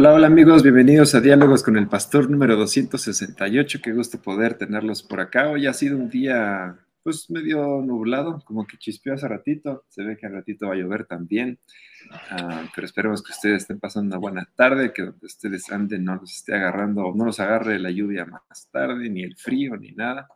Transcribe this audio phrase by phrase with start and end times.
[0.00, 3.80] Hola, hola amigos, bienvenidos a Diálogos con el Pastor número 268.
[3.82, 5.50] Qué gusto poder tenerlos por acá.
[5.50, 9.84] Hoy ha sido un día pues medio nublado, como que chispeó hace ratito.
[9.90, 11.58] Se ve que al ratito va a llover también.
[12.30, 16.14] Ah, pero esperemos que ustedes estén pasando una buena tarde, que donde ustedes anden no
[16.14, 20.28] los esté agarrando no los agarre la lluvia más tarde, ni el frío, ni nada.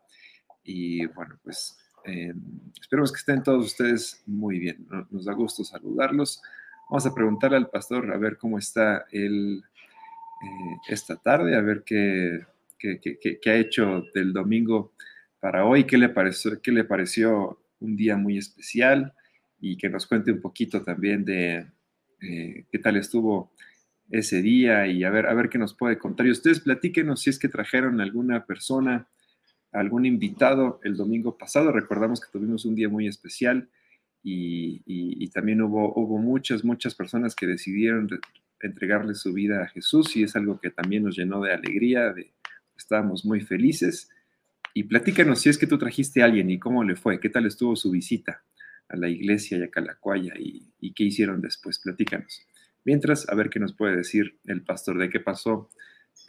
[0.62, 2.34] Y bueno, pues eh,
[2.78, 4.86] esperemos que estén todos ustedes muy bien.
[5.10, 6.42] Nos da gusto saludarlos.
[6.88, 9.62] Vamos a preguntarle al pastor a ver cómo está él
[10.42, 12.44] eh, esta tarde, a ver qué,
[12.78, 14.92] qué, ha hecho del domingo
[15.40, 19.14] para hoy, qué le, pareció, qué le pareció un día muy especial
[19.60, 21.66] y que nos cuente un poquito también de
[22.20, 23.52] eh, qué tal estuvo
[24.10, 26.26] ese día y a ver, a ver qué nos puede contar.
[26.26, 29.08] Y ustedes platíquenos si es que trajeron alguna persona,
[29.72, 31.72] algún invitado el domingo pasado.
[31.72, 33.68] Recordamos que tuvimos un día muy especial
[34.26, 38.08] y, también hubo, muchas, muchas personas que decidieron
[38.60, 42.32] entregarle su vida a Jesús y es algo que también nos llenó de alegría, de,
[42.76, 44.08] estábamos muy felices.
[44.72, 47.46] Y platícanos si es que tú trajiste a alguien y cómo le fue, qué tal
[47.46, 48.42] estuvo su visita
[48.88, 52.46] a la iglesia y a Calacuaya y, y qué hicieron después, platícanos.
[52.84, 55.70] Mientras, a ver qué nos puede decir el pastor de qué pasó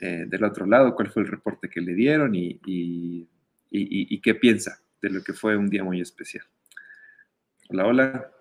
[0.01, 4.81] eh, del otro lado, cuál fue el reporte que le dieron y, y qué piensa
[5.01, 6.45] de lo que fue un día muy especial.
[7.69, 8.31] Hola, hola.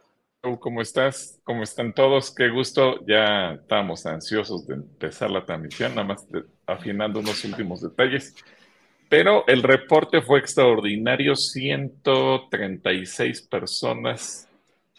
[0.60, 1.40] ¿Cómo estás?
[1.44, 2.34] ¿Cómo están todos?
[2.34, 3.04] Qué gusto.
[3.06, 6.26] Ya estábamos ansiosos de empezar la transmisión, nada más
[6.66, 8.34] afinando unos últimos detalles.
[9.08, 11.36] Pero el reporte fue extraordinario.
[11.36, 14.46] 136 personas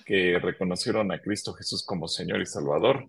[0.05, 3.07] que reconocieron a Cristo Jesús como Señor y Salvador.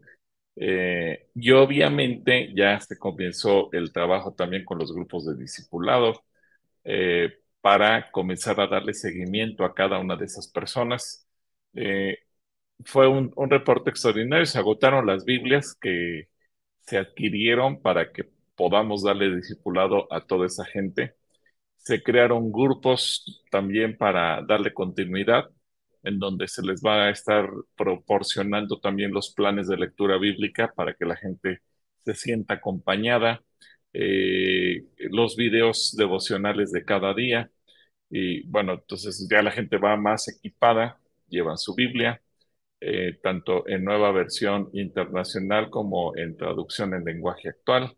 [0.57, 6.23] Eh, y obviamente ya se comenzó el trabajo también con los grupos de discipulado.
[6.85, 11.27] Eh, para comenzar a darle seguimiento a cada una de esas personas.
[11.75, 12.19] Eh,
[12.85, 16.29] fue un, reporte extraordinario, se agotaron las Biblias que
[16.83, 18.25] se adquirieron para que
[18.57, 21.17] podamos darle discipulado a toda esa gente.
[21.77, 25.47] Se crearon grupos también para darle continuidad,
[26.05, 30.95] en donde se les va a estar proporcionando también los planes de lectura bíblica para
[30.95, 31.63] que la gente
[32.05, 33.43] se sienta acompañada,
[33.93, 37.51] eh, los videos devocionales de cada día,
[38.11, 42.23] y bueno, entonces ya la gente va más equipada, llevan su Biblia,
[42.81, 47.97] eh, tanto en nueva versión internacional como en traducción en lenguaje actual.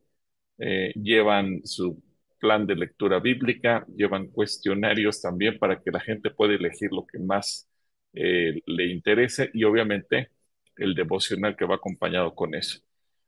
[0.59, 2.03] Eh, llevan su
[2.41, 7.19] plan de lectura bíblica, llevan cuestionarios también para que la gente pueda elegir lo que
[7.19, 7.69] más
[8.13, 10.31] eh, le interese y obviamente
[10.77, 12.81] el devocional que va acompañado con eso.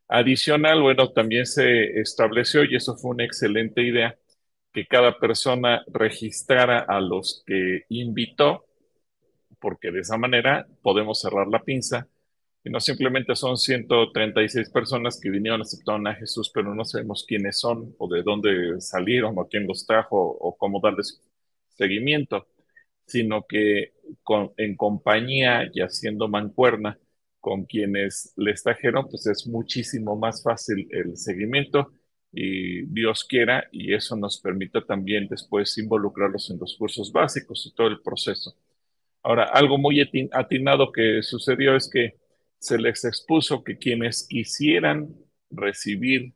[0.08, 4.16] Adicional, bueno, también se estableció, y eso fue una excelente idea,
[4.72, 8.66] que cada persona registrara a los que invitó,
[9.58, 12.08] porque de esa manera podemos cerrar la pinza.
[12.62, 17.58] Y no simplemente son 136 personas que vinieron, aceptaron a Jesús, pero no sabemos quiénes
[17.58, 21.22] son o de dónde salieron o quién los trajo o cómo darles
[21.68, 22.46] seguimiento,
[23.06, 23.94] sino que
[24.58, 26.98] en compañía y haciendo mancuerna
[27.40, 31.92] con quienes les trajeron, pues es muchísimo más fácil el seguimiento
[32.32, 37.74] y Dios quiera, y eso nos permita también después involucrarlos en los cursos básicos y
[37.74, 38.54] todo el proceso.
[39.22, 40.00] Ahora, algo muy
[40.32, 42.16] atinado que sucedió es que
[42.58, 45.14] se les expuso que quienes quisieran
[45.50, 46.34] recibir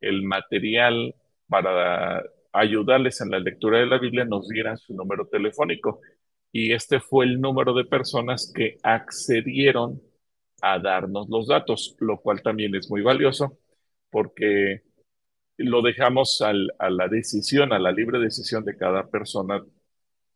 [0.00, 1.14] el material
[1.48, 2.22] para
[2.52, 6.00] ayudarles en la lectura de la Biblia nos dieran su número telefónico.
[6.52, 10.00] Y este fue el número de personas que accedieron
[10.62, 13.58] a darnos los datos, lo cual también es muy valioso
[14.10, 14.82] porque
[15.56, 16.52] lo dejamos a
[16.90, 19.62] la decisión, a la libre decisión de cada persona,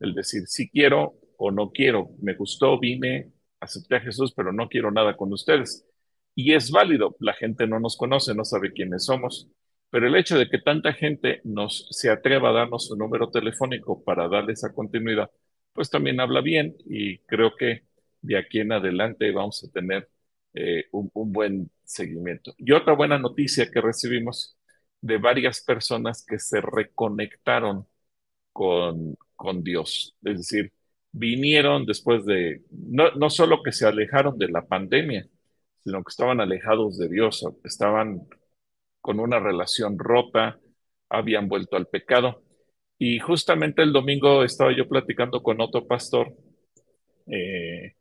[0.00, 4.68] el decir si quiero o no quiero, me gustó, vine, acepté a Jesús, pero no
[4.68, 5.86] quiero nada con ustedes.
[6.34, 9.48] Y es válido, la gente no nos conoce, no sabe quiénes somos,
[9.90, 14.02] pero el hecho de que tanta gente nos se atreva a darnos su número telefónico
[14.04, 15.30] para darle esa continuidad,
[15.72, 17.84] pues también habla bien y creo que
[18.20, 20.08] de aquí en adelante vamos a tener
[20.54, 22.54] eh, un, un buen seguimiento.
[22.58, 24.57] Y otra buena noticia que recibimos
[25.00, 27.86] de varias personas que se reconectaron
[28.52, 30.16] con, con Dios.
[30.24, 30.72] Es decir,
[31.12, 35.26] vinieron después de, no, no solo que se alejaron de la pandemia,
[35.84, 38.28] sino que estaban alejados de Dios, estaban
[39.00, 40.58] con una relación rota,
[41.08, 42.42] habían vuelto al pecado.
[42.98, 46.34] Y justamente el domingo estaba yo platicando con otro pastor
[47.26, 47.94] eh,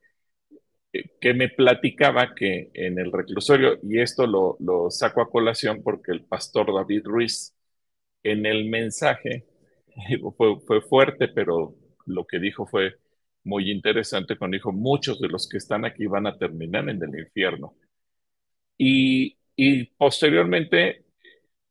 [1.21, 4.57] que me platicaba que en el reclusorio, y esto lo,
[4.91, 7.53] saco a colación porque el pastor David Ruiz
[8.23, 9.45] en el mensaje
[10.37, 12.95] fue, fue fuerte, pero lo que dijo fue
[13.43, 17.19] muy interesante cuando dijo, muchos de los que están aquí van a terminar en el
[17.19, 17.75] infierno.
[18.77, 21.03] Y y posteriormente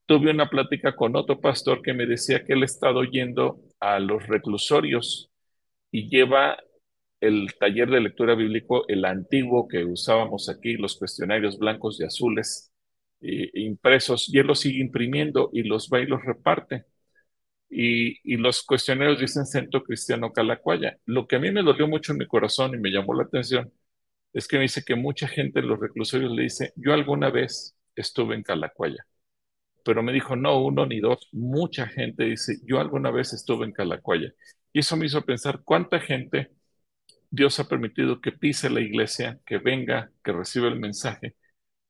[0.05, 3.99] tuve una plática con otro pastor que me decía que él ha estado yendo a
[3.99, 5.31] los reclusorios
[5.89, 6.57] y lleva
[7.19, 12.71] el taller de lectura bíblico, el antiguo que usábamos aquí, los cuestionarios blancos y azules
[13.19, 16.85] impresos, y él los sigue imprimiendo y los va y los reparte.
[17.69, 20.97] Y, y, los cuestionarios dicen Centro Cristiano Calacuaya.
[21.05, 23.71] Lo que a mí me dolió mucho en mi corazón y me llamó la atención
[24.33, 27.75] es que me dice que mucha gente en los reclusorios le dice, yo alguna vez
[27.95, 29.05] estuve en Calacuaya.
[29.83, 33.73] Pero me dijo, no uno ni dos, mucha gente dice, yo alguna vez estuve en
[33.73, 34.33] Calacuaya.
[34.73, 36.51] Y eso me hizo pensar cuánta gente
[37.29, 41.35] Dios ha permitido que pise la iglesia, que venga, que reciba el mensaje,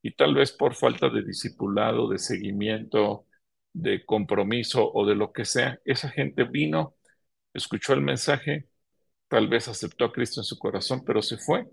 [0.01, 3.27] y tal vez por falta de discipulado, de seguimiento,
[3.73, 6.95] de compromiso o de lo que sea, esa gente vino,
[7.53, 8.67] escuchó el mensaje,
[9.27, 11.67] tal vez aceptó a Cristo en su corazón, pero se fue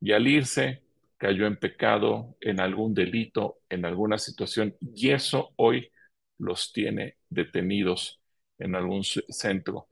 [0.00, 0.82] y al irse
[1.18, 5.90] cayó en pecado, en algún delito, en alguna situación, y eso hoy
[6.38, 8.20] los tiene detenidos
[8.58, 9.88] en algún centro.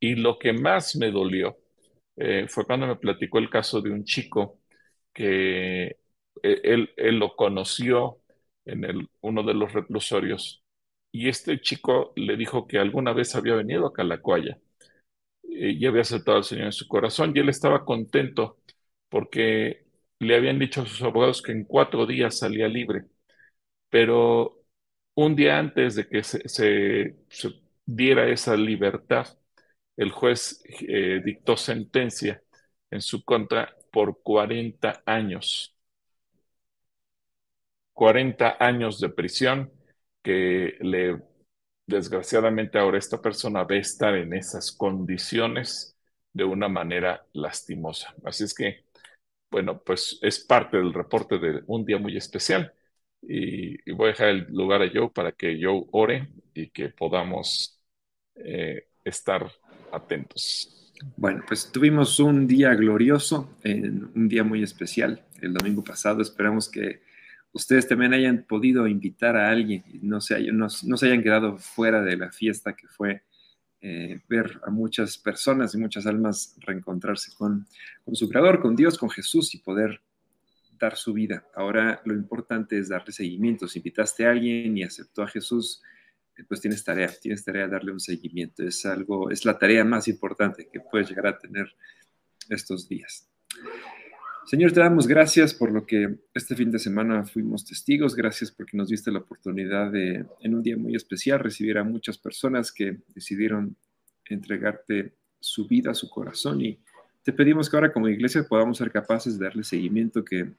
[0.00, 1.58] Y lo que más me dolió
[2.16, 4.60] eh, fue cuando me platicó el caso de un chico
[5.12, 5.96] que eh,
[6.64, 8.20] él, él lo conoció
[8.64, 10.62] en el, uno de los reclusorios
[11.12, 14.58] y este chico le dijo que alguna vez había venido a Calacuaya
[15.44, 18.58] eh, y había aceptado al Señor en su corazón y él estaba contento
[19.08, 19.86] porque
[20.18, 23.06] le habían dicho a sus abogados que en cuatro días salía libre,
[23.90, 24.64] pero
[25.14, 27.16] un día antes de que se,
[27.86, 29.26] diera esa libertad,
[30.02, 32.42] el juez eh, dictó sentencia
[32.90, 35.76] en su contra por 40 años.
[37.92, 39.72] 40 años de prisión
[40.22, 41.20] que le,
[41.86, 45.96] desgraciadamente ahora esta persona a estar en esas condiciones
[46.32, 48.14] de una manera lastimosa.
[48.24, 48.84] Así es que
[49.52, 52.74] bueno, pues es parte del reporte de un día muy especial.
[53.22, 57.80] Y, voy a dejar el lugar a Joe para que Joe ore y que podamos
[58.36, 59.52] eh, estar
[59.92, 60.92] atentos.
[61.16, 66.22] Bueno, pues tuvimos un día glorioso, un día muy especial el domingo pasado.
[66.22, 67.02] Esperamos que
[67.52, 70.68] ustedes también hayan podido invitar a alguien no se, no
[71.02, 73.22] hayan quedado fuera de la fiesta que fue
[73.84, 77.66] eh, ver a muchas personas y muchas almas reencontrarse con,
[78.04, 80.00] con su Creador, con Dios, con Jesús y poder
[80.78, 81.44] dar su vida.
[81.54, 83.66] Ahora lo importante es darle seguimiento.
[83.66, 85.82] Si invitaste a alguien y aceptó a Jesús,
[86.48, 88.62] pues tienes tarea, tienes tarea de darle un seguimiento.
[88.62, 91.66] Es algo, es la tarea más importante que puedes llegar a tener
[92.48, 93.28] estos días.
[94.46, 98.16] Señor, te damos gracias por lo que este fin de semana fuimos testigos.
[98.16, 102.18] Gracias porque nos diste la oportunidad de, en un día muy especial, recibir a muchas
[102.18, 103.76] personas que decidieron
[104.24, 106.60] entregarte su vida, su corazón.
[106.60, 106.80] Y
[107.22, 110.52] te pedimos que ahora como iglesia podamos ser capaces de darle seguimiento, que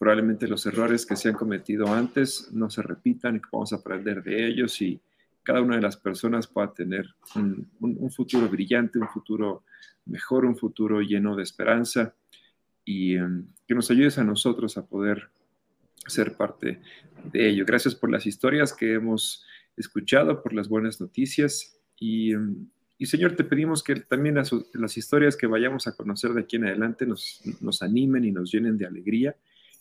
[0.00, 4.22] probablemente los errores que se han cometido antes no se repitan y que podamos aprender
[4.22, 4.98] de ellos y
[5.42, 7.04] cada una de las personas pueda tener
[7.34, 9.62] un futuro brillante, un futuro
[10.06, 12.14] mejor, un futuro lleno de esperanza
[12.82, 15.28] y em, que nos ayudes a nosotros a poder
[16.06, 16.80] ser parte
[17.30, 17.66] de ello.
[17.66, 19.44] Gracias por las historias que hemos
[19.76, 22.70] escuchado, por las buenas noticias y, em,
[23.02, 26.64] Señor, te pedimos que también las, las, historias que vayamos a conocer de aquí en
[26.64, 29.36] adelante nos, nos animen y nos llenen de alegría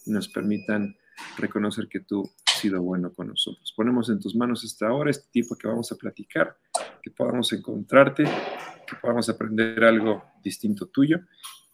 [0.05, 0.95] nos permitan
[1.37, 3.73] reconocer que tú has sido bueno con nosotros.
[3.75, 6.57] Ponemos en tus manos esta hora, este tiempo que vamos a platicar,
[7.01, 11.19] que podamos encontrarte, que podamos aprender algo distinto tuyo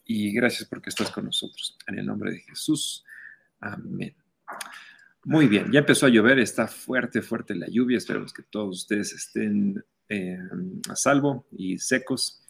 [0.03, 1.77] y gracias porque estás con nosotros.
[1.87, 3.03] En el nombre de Jesús.
[3.59, 4.15] Amén.
[5.23, 7.97] Muy bien, ya empezó a llover, está fuerte, fuerte la lluvia.
[7.97, 10.37] Esperemos que todos ustedes estén eh,
[10.87, 12.45] a salvo y secos.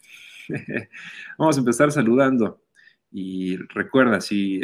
[1.38, 2.65] Vamos a empezar saludando.
[3.12, 4.60] Y recuerda, si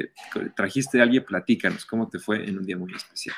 [0.57, 3.37] trajiste a alguien, platícanos cómo te fue en un día muy especial.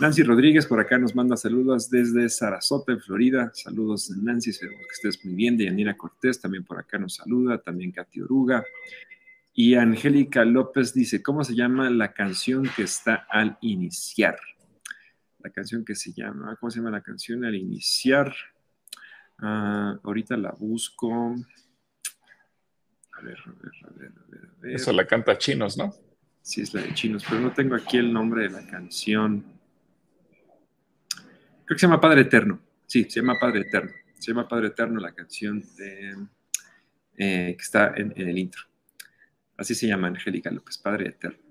[0.00, 3.52] Nancy Rodríguez por acá nos manda saludos desde Sarasota, en Florida.
[3.54, 5.56] Saludos, Nancy, espero que estés muy bien.
[5.56, 8.64] Yanira Cortés también por acá nos saluda, también Katy Oruga.
[9.52, 14.36] Y Angélica López dice, ¿cómo se llama la canción que está al iniciar?
[15.38, 18.34] La canción que se llama, ¿cómo se llama la canción al iniciar?
[19.38, 21.36] Ah, ahorita la busco.
[23.16, 24.74] A ver, a ver, a ver, a ver, a ver.
[24.74, 25.94] Eso la canta Chinos, ¿no?
[26.42, 29.44] Sí, es la de Chinos, pero no tengo aquí el nombre de la canción.
[31.64, 32.60] Creo que se llama Padre Eterno.
[32.86, 33.92] Sí, se llama Padre Eterno.
[34.18, 36.16] Se llama Padre Eterno la canción de,
[37.16, 38.62] eh, que está en, el intro.
[39.56, 41.43] Así se llama Angélica López, Padre Eterno.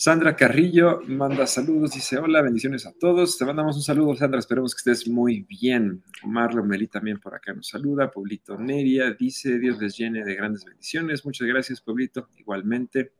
[0.00, 3.36] Sandra Carrillo manda saludos, dice hola, bendiciones a todos.
[3.36, 6.02] Te mandamos un saludo, Sandra, esperemos que estés muy bien.
[6.22, 8.10] Omar Lomelí también por acá nos saluda.
[8.10, 11.22] Pueblito Neria dice, Dios les llene de grandes bendiciones.
[11.26, 13.12] Muchas gracias, Pueblito, igualmente.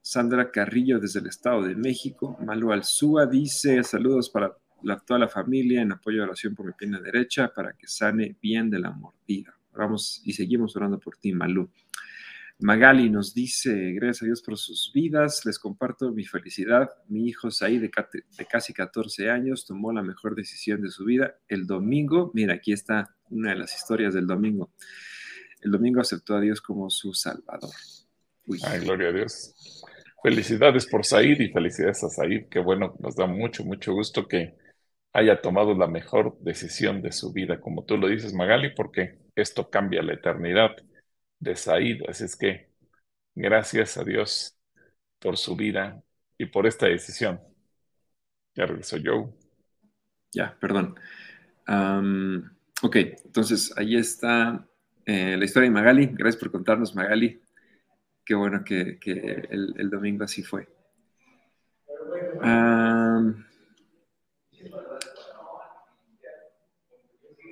[0.00, 2.38] Sandra Carrillo desde el Estado de México.
[2.46, 4.56] Malu Alzúa dice, saludos para
[5.04, 8.70] toda la familia en apoyo a oración por mi pierna derecha para que sane bien
[8.70, 9.52] de la mordida.
[9.74, 11.68] Vamos y seguimos orando por ti, Malu.
[12.60, 16.90] Magali nos dice, gracias a Dios por sus vidas, les comparto mi felicidad.
[17.06, 17.88] Mi hijo Saí, de,
[18.50, 22.32] casi 14 años, tomó la mejor decisión de su vida el domingo.
[22.34, 24.72] Mira, aquí está una de las historias del domingo.
[25.62, 27.70] El domingo aceptó a Dios como su Salvador.
[28.64, 29.84] Ay, gloria a Dios.
[30.20, 32.48] Felicidades por Said y felicidades a Said.
[32.50, 34.56] Qué bueno, nos da mucho, mucho gusto que
[35.12, 39.70] haya tomado la mejor decisión de su vida, como tú lo dices, Magali, porque esto
[39.70, 40.72] cambia la eternidad
[41.38, 42.02] de Said.
[42.08, 42.70] Así es que
[43.34, 44.58] gracias a Dios
[45.18, 46.02] por su vida
[46.36, 47.40] y por esta decisión.
[48.54, 49.32] Ya regresó Joe.
[50.32, 50.94] Ya, perdón.
[52.82, 54.68] ok, entonces ahí está
[55.06, 56.06] eh, la historia de Magali.
[56.12, 57.40] Gracias por contarnos, Magali.
[58.24, 58.98] Qué bueno que,
[59.50, 60.68] el, domingo así fue.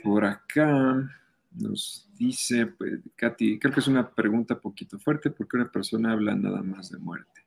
[0.02, 1.25] por acá
[1.56, 6.34] nos dice, pues, Katy, creo que es una pregunta poquito fuerte porque una persona habla
[6.34, 7.46] nada más de muerte.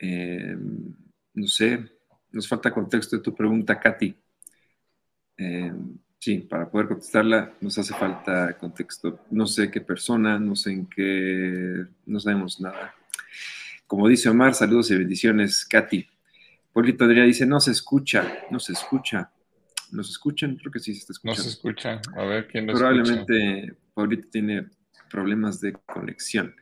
[0.00, 0.94] Em,
[1.34, 1.90] no sé,
[2.32, 4.14] nos falta contexto de tu pregunta, Katy.
[5.36, 9.20] Em, sí, para poder contestarla nos hace falta contexto.
[9.30, 12.94] No sé qué persona, no sé en qué, no sabemos nada.
[13.86, 16.06] Como dice Omar, saludos y bendiciones, Katy.
[16.72, 19.30] Polito Adrián dice, no se escucha, no se escucha.
[19.92, 20.56] ¿Nos escuchan?
[20.56, 21.38] Creo que sí se está escuchando.
[21.38, 22.00] No se escucha.
[22.16, 24.68] A ver quién nos Probablemente Paulito tiene
[25.10, 26.54] problemas de conexión.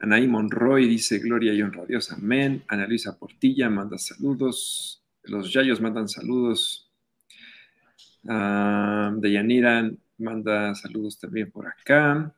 [0.00, 2.64] Anaí Monroy dice Gloria y honra a Dios, amén.
[2.68, 5.04] Ana Luisa Portilla manda saludos.
[5.24, 6.90] Los Yayos mandan saludos.
[8.24, 12.34] Uh, Deyanira manda saludos también por acá.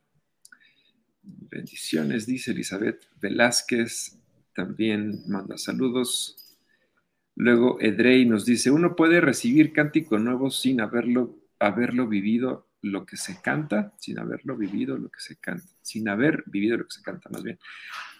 [1.22, 4.18] Bendiciones, dice Elizabeth Velázquez.
[4.54, 6.41] También manda saludos.
[7.42, 13.16] Luego Edrey nos dice, uno puede recibir cántico nuevo sin haberlo, haberlo vivido lo que
[13.16, 17.02] se canta, sin haberlo vivido lo que se canta, sin haber vivido lo que se
[17.02, 17.58] canta más bien.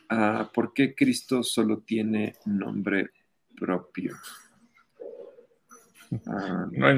[0.09, 3.11] Ah, ¿Por qué Cristo solo tiene nombre
[3.57, 4.17] propio?
[6.27, 6.91] Ah, no,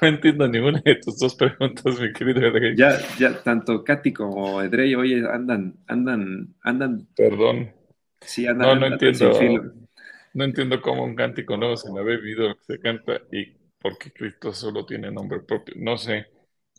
[0.00, 2.76] entiendo ninguna de tus dos preguntas, mi querido Edrey.
[2.76, 7.08] Ya, ya, tanto Katy como Edrey hoy andan, andan, andan.
[7.16, 7.72] Perdón.
[8.20, 8.78] Sí, andan.
[8.78, 9.87] No, no entiendo.
[10.34, 13.46] No entiendo cómo un cántico nuevo sin haber vivido lo que se canta y
[13.80, 15.74] por qué Cristo solo tiene nombre propio.
[15.78, 16.26] No sé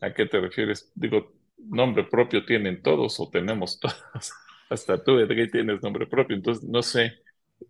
[0.02, 0.92] a qué te refieres.
[0.96, 4.02] Digo, nombre propio tienen todos o tenemos todos.
[4.70, 6.36] Hasta tú, Edgar, tienes nombre propio.
[6.36, 7.14] Entonces, no sé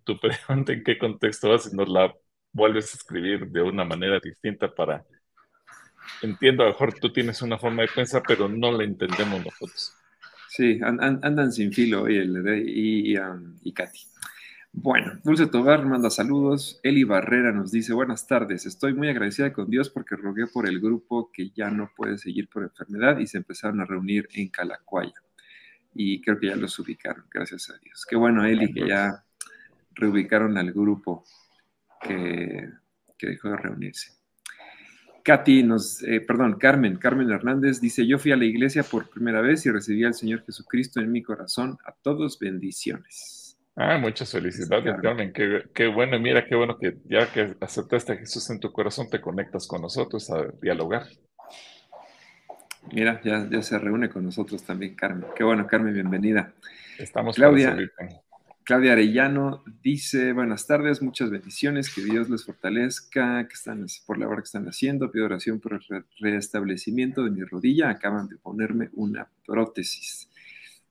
[0.03, 2.13] tu pregunta en qué contexto vas y nos la
[2.51, 5.05] vuelves a escribir de una manera distinta para...
[6.21, 9.93] Entiendo, a lo mejor tú tienes una forma de pensar, pero no la entendemos nosotros.
[10.49, 13.99] Sí, andan sin filo y, y, y, um, y Katy.
[14.71, 16.79] Bueno, Dulce Tobar manda saludos.
[16.83, 20.79] Eli Barrera nos dice, buenas tardes, estoy muy agradecida con Dios porque rogué por el
[20.79, 25.13] grupo que ya no puede seguir por enfermedad y se empezaron a reunir en Calacuaya.
[25.93, 28.05] Y creo que ya los ubicaron, gracias a Dios.
[28.07, 29.23] Qué bueno, Eli, que ya
[29.95, 31.23] reubicaron al grupo
[32.01, 32.69] que,
[33.19, 34.13] dejó de reunirse.
[35.23, 39.41] Katy nos, eh, perdón, Carmen, Carmen Hernández dice, yo fui a la iglesia por primera
[39.41, 41.77] vez y recibí al Señor Jesucristo en mi corazón.
[41.85, 43.38] A todos bendiciones.
[43.81, 45.31] Ah, muchas felicidades, Carmen.
[45.31, 49.21] Qué, bueno, mira, qué bueno que ya que aceptaste a Jesús en tu corazón, te
[49.21, 51.07] conectas con nosotros a dialogar.
[52.91, 55.29] Mira, ya, ya se reúne con nosotros también, Carmen.
[55.33, 56.51] Qué bueno, Carmen, bienvenida.
[56.97, 57.77] Estamos Claudia,
[58.65, 64.27] Claudia Arellano dice, buenas tardes, muchas bendiciones, que Dios les fortalezca, que están por la
[64.27, 68.89] obra que están haciendo, pido oración por el restablecimiento de mi rodilla, acaban de ponerme
[68.91, 70.29] una prótesis.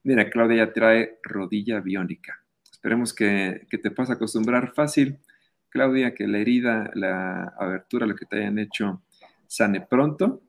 [0.01, 2.43] Mira, Claudia ya trae rodilla biónica.
[2.79, 5.19] Esperemos que, te puedas acostumbrar fácil,
[5.67, 9.01] Claudia, que la herida, la abertura, lo que te hayan hecho,
[9.47, 10.43] sane pronto.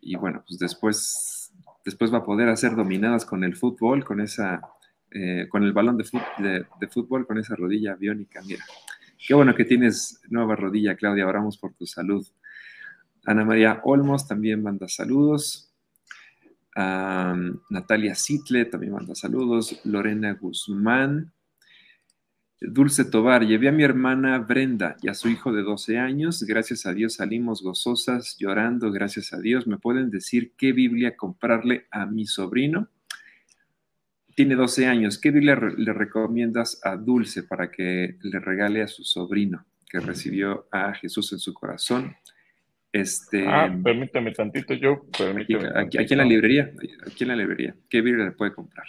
[0.00, 1.52] Y bueno, pues después,
[1.84, 4.60] después va a poder hacer dominadas con el fútbol, con esa,
[5.12, 8.42] eh, con el balón de, fútbol, con esa rodilla biónica.
[8.44, 8.64] Mira,
[9.24, 11.28] qué bueno que tienes nueva rodilla, Claudia.
[11.28, 12.26] Oramos por tu salud.
[13.24, 15.72] Ana María Olmos también manda saludos.
[16.74, 19.80] Natalia Sitle también manda saludos.
[19.84, 21.32] Lorena Guzmán.
[22.60, 26.42] Dulce Tobar, llevé a mi hermana Brenda y a su hijo de 12 años.
[26.42, 29.66] Gracias a Dios salimos gozosas, llorando, gracias a Dios.
[29.66, 32.88] ¿Me pueden decir qué Biblia comprarle a mi sobrino?
[34.34, 35.18] Tiene 12 años.
[35.18, 40.68] ¿Qué Biblia le recomiendas a Dulce para que le regale a su sobrino que recibió
[40.70, 42.14] a Jesús en su corazón?
[42.92, 45.06] Este, ah, permítame tantito, yo.
[45.36, 45.54] aquí,
[45.98, 46.70] aquí, en la librería.
[47.06, 47.74] Aquí en la librería.
[47.88, 48.86] ¿Qué Biblia le puede comprar?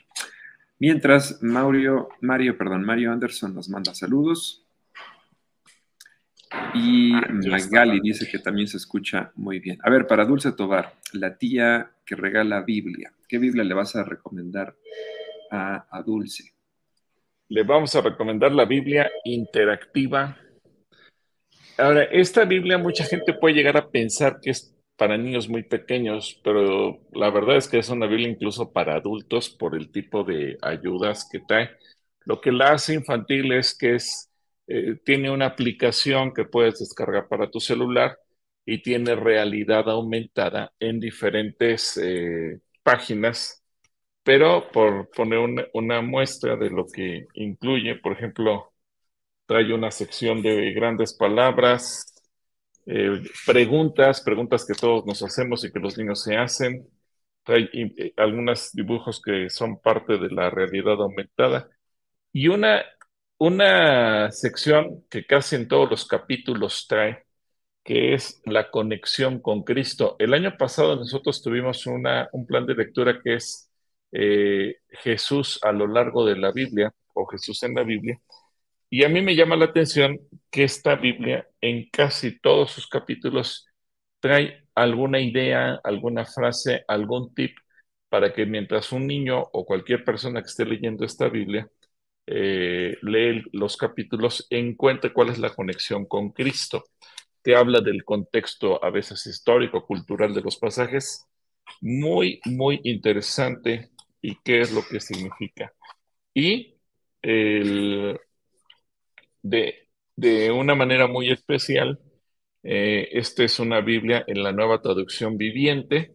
[0.82, 4.66] Mientras Mario, Mario, perdón, Mario Anderson nos manda saludos.
[6.74, 9.78] Y ah, Magali dice que también se escucha muy bien.
[9.84, 14.04] A ver, para Dulce Tobar, la tía que regala Biblia, ¿qué Biblia le vas a
[14.04, 14.76] recomendar
[15.52, 16.52] a, a Dulce?
[17.50, 20.36] Le vamos a recomendar la Biblia interactiva.
[21.78, 26.40] Ahora, esta Biblia mucha gente puede llegar a pensar que es para niños muy pequeños,
[26.44, 30.60] pero la verdad es que es una Biblia incluso para adultos por el tipo de
[30.62, 31.72] ayudas que trae.
[32.24, 34.30] Lo que la hace infantil es que es
[34.68, 38.16] eh, tiene una aplicación que puedes descargar para tu celular
[38.64, 43.64] y tiene realidad aumentada en diferentes eh, páginas,
[44.22, 45.40] pero por poner
[45.74, 48.72] una, muestra de lo que incluye, por ejemplo,
[49.48, 52.11] trae una sección de grandes palabras,
[52.86, 56.88] eh, preguntas, preguntas que todos nos hacemos y que los niños se hacen,
[57.44, 57.70] trae
[58.18, 61.70] algunos dibujos que son parte de la realidad aumentada
[62.34, 62.84] y una
[63.42, 67.26] una sección que casi en todos los capítulos trae,
[67.84, 70.16] que es la conexión con Cristo.
[70.20, 73.72] El año pasado nosotros tuvimos una, un plan de lectura que es
[74.12, 78.20] eh, Jesús a lo largo de la Biblia o Jesús en la Biblia.
[78.92, 80.20] Y a mí me llama la atención
[80.52, 83.68] que esta Biblia en casi todos sus capítulos
[84.22, 87.58] trae alguna idea, alguna frase, algún tip
[88.10, 91.70] para que mientras un niño o cualquier persona que esté leyendo esta Biblia
[92.28, 96.86] eh, lee los capítulos, encuentre cuál es la conexión con Cristo.
[97.44, 101.26] Te habla del contexto a veces histórico, cultural de los pasajes.
[101.82, 105.74] Muy, muy interesante y qué es lo que significa.
[106.34, 106.76] Y
[109.42, 109.88] de,
[110.52, 112.00] una manera muy especial,
[112.64, 116.14] eh, esta es una Biblia en la nueva traducción viviente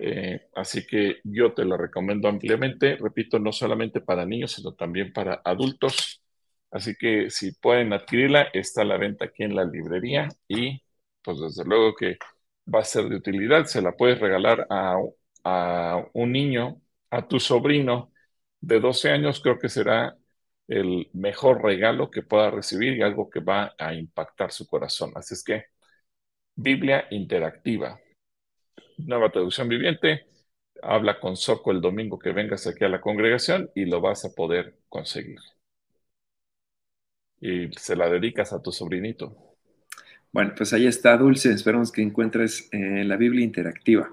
[0.00, 5.12] eh, así que yo te la recomiendo ampliamente, repito, no solamente para niños, sino también
[5.12, 6.22] para adultos.
[6.70, 10.82] Así que si pueden adquirirla, está a la venta aquí en la librería y
[11.22, 12.18] pues desde luego que
[12.72, 13.64] va a ser de utilidad.
[13.66, 14.96] Se la puedes regalar a,
[15.44, 16.80] a un niño,
[17.10, 18.12] a tu sobrino
[18.60, 20.16] de 12 años, creo que será
[20.68, 25.12] el mejor regalo que pueda recibir y algo que va a impactar su corazón.
[25.16, 25.66] Así es que,
[26.56, 28.00] Biblia interactiva
[28.98, 30.26] nueva traducción viviente.
[30.82, 34.34] Habla con Soco el domingo que vengas aquí a la congregación y lo vas a
[34.34, 35.38] poder conseguir.
[37.40, 39.36] Y se la dedicas a tu sobrinito.
[40.32, 41.52] Bueno, pues ahí está, Dulce.
[41.52, 44.10] Esperamos que encuentres eh, la Biblia interactiva.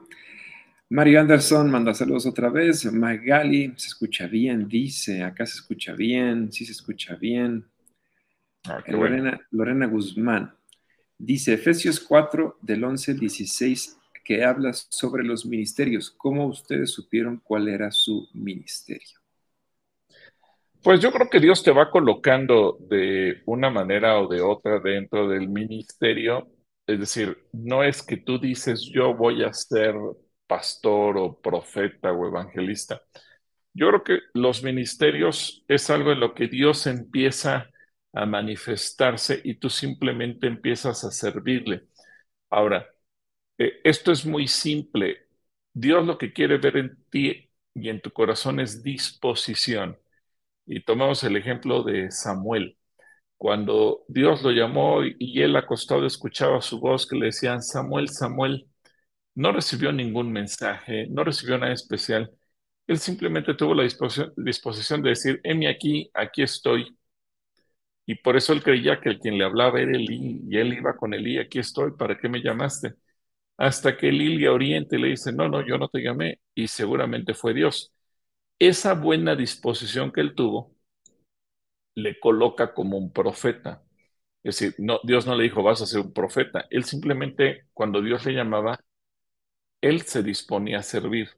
[0.89, 2.86] Mario Anderson manda saludos otra vez.
[2.91, 5.24] Magali, se escucha bien, dice.
[5.24, 7.65] Acá se escucha bien, sí se escucha bien.
[8.67, 10.56] Ah, Lorena, Lorena Guzmán
[11.17, 16.10] dice Efesios 4 del 11 al 16 que habla sobre los ministerios.
[16.10, 19.19] ¿Cómo ustedes supieron cuál era su ministerio?
[20.82, 25.28] Pues yo creo que Dios te va colocando de una manera o de otra dentro
[25.28, 26.48] del ministerio.
[26.88, 29.95] Es decir, no es que tú dices yo voy a ser
[30.47, 33.01] pastor o profeta o evangelista.
[33.73, 37.69] Yo creo que los ministerios es algo en lo que Dios empieza
[38.13, 41.84] a manifestarse y tú simplemente empiezas a servirle.
[42.49, 42.88] Ahora,
[43.58, 45.27] eh, esto es muy simple.
[45.73, 49.99] Dios lo que quiere ver en ti y en tu corazón es disposición.
[50.65, 52.77] Y tomamos el ejemplo de Samuel.
[53.38, 58.67] Cuando Dios lo llamó y él acostado escuchaba su voz que le decían, Samuel, Samuel,
[59.36, 62.32] no recibió ningún mensaje, no recibió nada especial.
[62.88, 66.98] Él simplemente tuvo la disposición, disposición de decir, heme aquí, aquí estoy.
[68.06, 70.95] Y por eso él creía que el quien le hablaba era Elí, y él iba
[70.95, 72.93] con Elí, aquí estoy, ¿para qué me llamaste?
[73.58, 77.54] hasta que Lilia Oriente le dice, no, no, yo no te llamé, y seguramente fue
[77.54, 77.93] Dios.
[78.60, 80.76] Esa buena disposición que él tuvo
[81.95, 83.84] le coloca como un profeta.
[84.43, 86.65] Es decir, no, Dios no le dijo, vas a ser un profeta.
[86.69, 88.80] Él simplemente, cuando Dios le llamaba,
[89.86, 91.30] él se disponía a servir.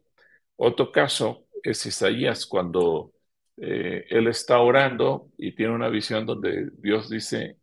[0.58, 3.14] Otro caso es Isaías, cuando
[3.58, 7.58] eh, él está orando y tiene una visión donde Dios dice,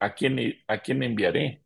[0.00, 0.38] ¿a quién,
[0.68, 1.62] a quién enviaré?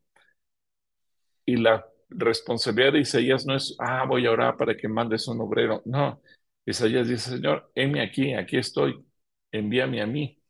[1.44, 5.40] Y la responsabilidad de Isaías no es, ah, voy a orar para que mandes un
[5.40, 5.82] obrero.
[5.84, 6.22] No,
[6.66, 9.04] Isaías dice, Señor, heme aquí, aquí estoy,
[9.52, 10.40] envíame a mí.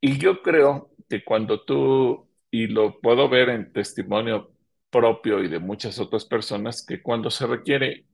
[0.00, 4.51] Y yo creo que cuando tú, y lo puedo ver en testimonio
[4.92, 8.06] propio y de muchas otras personas, que cuando se requiere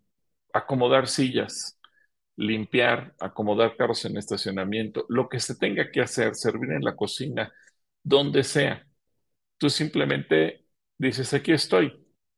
[0.54, 1.78] acomodar sillas,
[2.36, 7.52] limpiar, acomodar carros en estacionamiento, lo que se tenga que hacer, servir en la cocina,
[8.02, 8.86] donde sea,
[9.58, 10.66] tú simplemente
[10.98, 11.92] dices, aquí estoy,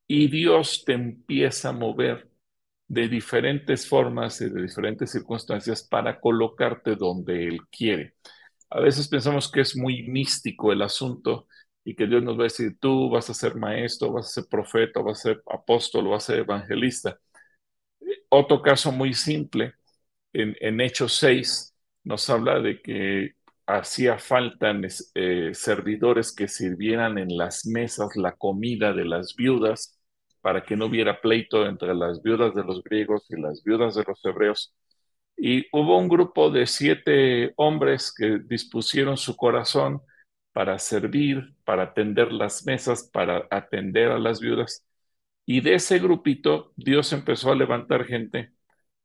[0.06, 2.30] y Dios te empieza a mover
[2.88, 8.14] de diferentes formas y de diferentes circunstancias para colocarte donde Él quiere.
[8.70, 11.46] A veces pensamos que es muy místico el asunto
[11.84, 14.44] y que Dios nos va a decir, tú vas a ser maestro, vas a ser
[14.50, 17.18] profeta, vas a ser apóstol, vas a ser evangelista.
[18.28, 19.74] Otro caso muy simple,
[20.32, 23.34] en, en Hechos 6 nos habla de que
[23.66, 24.72] hacía falta
[25.14, 29.98] eh, servidores que sirvieran en las mesas la comida de las viudas
[30.40, 34.04] para que no hubiera pleito entre las viudas de los griegos y las viudas de
[34.06, 34.74] los hebreos.
[35.36, 40.02] Y hubo un grupo de siete hombres que dispusieron su corazón
[40.52, 44.86] para servir, para atender las mesas, para atender a las viudas.
[45.46, 48.52] Y de ese grupito Dios empezó a levantar gente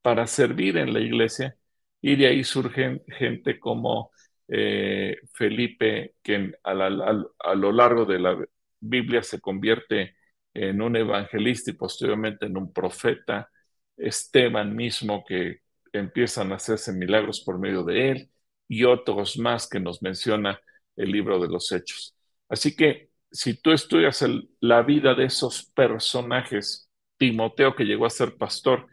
[0.01, 1.58] para servir en la iglesia
[2.01, 4.12] y de ahí surgen gente como
[4.47, 8.38] eh, Felipe, que a, a, lo largo de la
[8.79, 10.15] Biblia se convierte
[10.53, 13.49] en un evangelista y posteriormente en un profeta,
[13.97, 15.62] Esteban mismo que
[15.93, 18.29] empiezan a hacerse milagros por medio de él
[18.67, 20.60] y otros más que nos menciona
[20.95, 22.15] el libro de los hechos.
[22.49, 24.23] Así que si tú estudias
[24.60, 28.88] la vida de esos personajes, Timoteo que llegó a ser pastor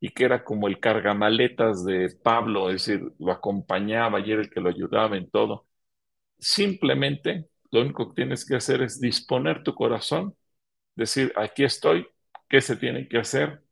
[0.00, 4.50] y que era como el cargamaletas de Pablo, es decir, lo acompañaba y era el
[4.50, 5.66] que lo ayudaba en todo,
[6.38, 10.36] simplemente lo único que tienes que hacer es disponer tu corazón,
[10.96, 12.06] decir, aquí estoy,
[12.48, 13.62] ¿qué se tiene que hacer?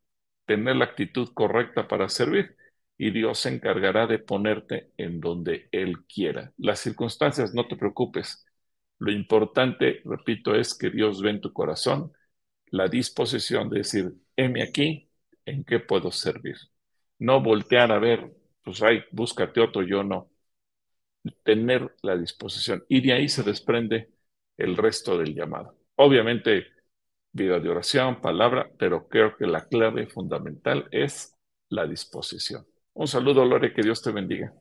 [0.46, 2.56] Tener la actitud correcta para servir
[3.02, 6.52] y Dios se encargará de ponerte en donde Él quiera.
[6.58, 8.44] Las circunstancias, no te preocupes.
[8.98, 12.12] Lo importante, repito, es que Dios ve en tu corazón
[12.66, 15.10] la disposición de decir, heme aquí,
[15.46, 16.56] ¿en qué puedo servir?
[17.18, 18.30] No voltear a ver,
[18.62, 20.30] pues ay, búscate otro, yo no.
[21.42, 22.84] Tener la disposición.
[22.86, 24.10] Y de ahí se desprende
[24.58, 25.74] el resto del llamado.
[25.96, 26.66] Obviamente,
[27.32, 31.34] vida de oración, palabra, pero creo que la clave fundamental es
[31.70, 32.66] la disposición.
[32.94, 34.52] Un saludo, Lore, que Dios te bendiga.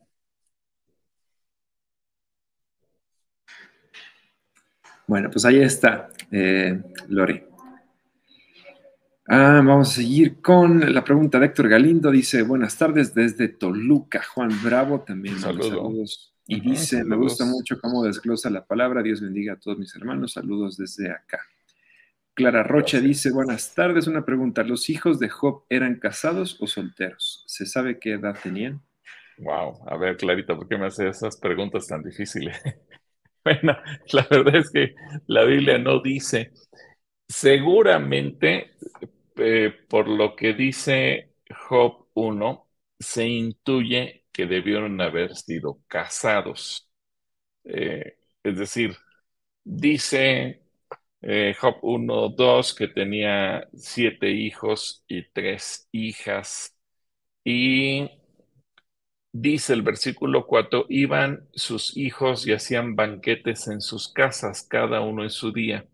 [5.06, 7.48] Bueno, pues ahí está, eh, Lore.
[9.26, 12.10] Ah, vamos a seguir con la pregunta de Héctor Galindo.
[12.10, 14.22] Dice, buenas tardes desde Toluca.
[14.22, 15.38] Juan Bravo también.
[15.38, 16.34] Saludos.
[16.46, 19.02] Y dice, me gusta mucho cómo desglosa la palabra.
[19.02, 20.32] Dios bendiga a todos mis hermanos.
[20.32, 21.38] Saludos desde acá.
[22.34, 27.44] Clara Rocha dice, buenas tardes, una pregunta, ¿los hijos de Job eran casados o solteros?
[27.46, 28.82] ¿Se sabe qué edad tenían?
[29.38, 32.58] Wow, a ver, Clarita, ¿por qué me hace esas preguntas tan difíciles?
[33.44, 33.76] bueno,
[34.12, 34.94] la verdad es que
[35.26, 36.52] la Biblia no dice.
[37.28, 38.72] Seguramente,
[39.36, 41.34] eh, por lo que dice
[41.68, 46.90] Job 1, se intuye que debieron haber sido casados.
[47.64, 48.96] Eh, es decir,
[49.64, 50.62] dice
[51.22, 56.76] eh, Job 1, 2, que tenía siete hijos y tres hijas.
[57.44, 58.10] Y
[59.32, 65.22] dice el versículo 4, iban sus hijos y hacían banquetes en sus casas, cada uno
[65.22, 65.86] en su día,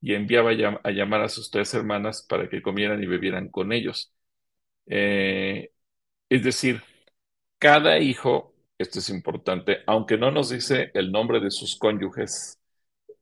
[0.00, 0.50] y enviaba
[0.84, 4.12] a llamar a sus tres hermanas para que comieran y bebieran con ellos.
[4.86, 5.72] Eh,
[6.30, 6.82] es decir,
[7.58, 12.60] cada hijo, esto es importante, aunque no nos dice el nombre de sus cónyuges,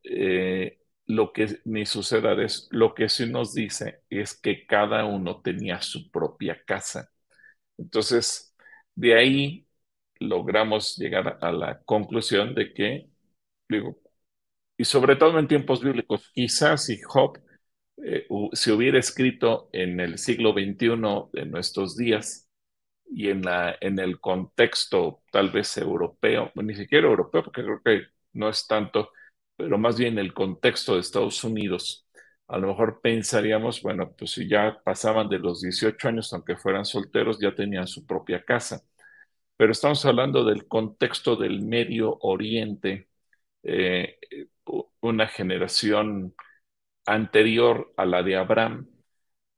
[0.04, 5.40] eh, lo que ni suceda es lo que sí nos dice es que cada uno
[5.42, 7.10] tenía su propia casa.
[7.78, 8.54] Entonces,
[8.94, 9.68] de ahí
[10.20, 13.08] logramos llegar a la conclusión de que,
[13.68, 13.98] digo,
[14.76, 17.38] y sobre todo en tiempos bíblicos, quizás si Job
[18.04, 22.48] eh, se hubiera escrito en el siglo XXI de nuestros días
[23.06, 28.02] y en, la, en el contexto tal vez europeo, ni siquiera europeo, porque creo que
[28.32, 29.10] no es tanto,
[29.56, 32.06] pero más bien el contexto de Estados Unidos,
[32.48, 36.84] a lo mejor pensaríamos, bueno, pues si ya pasaban de los 18 años, aunque fueran
[36.84, 38.82] solteros, ya tenían su propia casa.
[39.56, 43.08] Pero estamos hablando del contexto del Medio Oriente,
[43.64, 44.18] eh,
[45.00, 46.34] una generación
[47.06, 48.88] anterior a la de Abraham,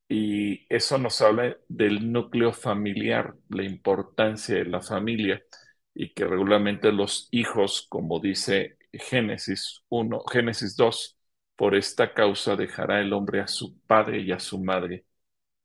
[0.09, 5.41] y eso nos habla del núcleo familiar, la importancia de la familia,
[5.93, 11.17] y que regularmente los hijos, como dice Génesis 1, Génesis 2,
[11.55, 15.05] por esta causa dejará el hombre a su padre y a su madre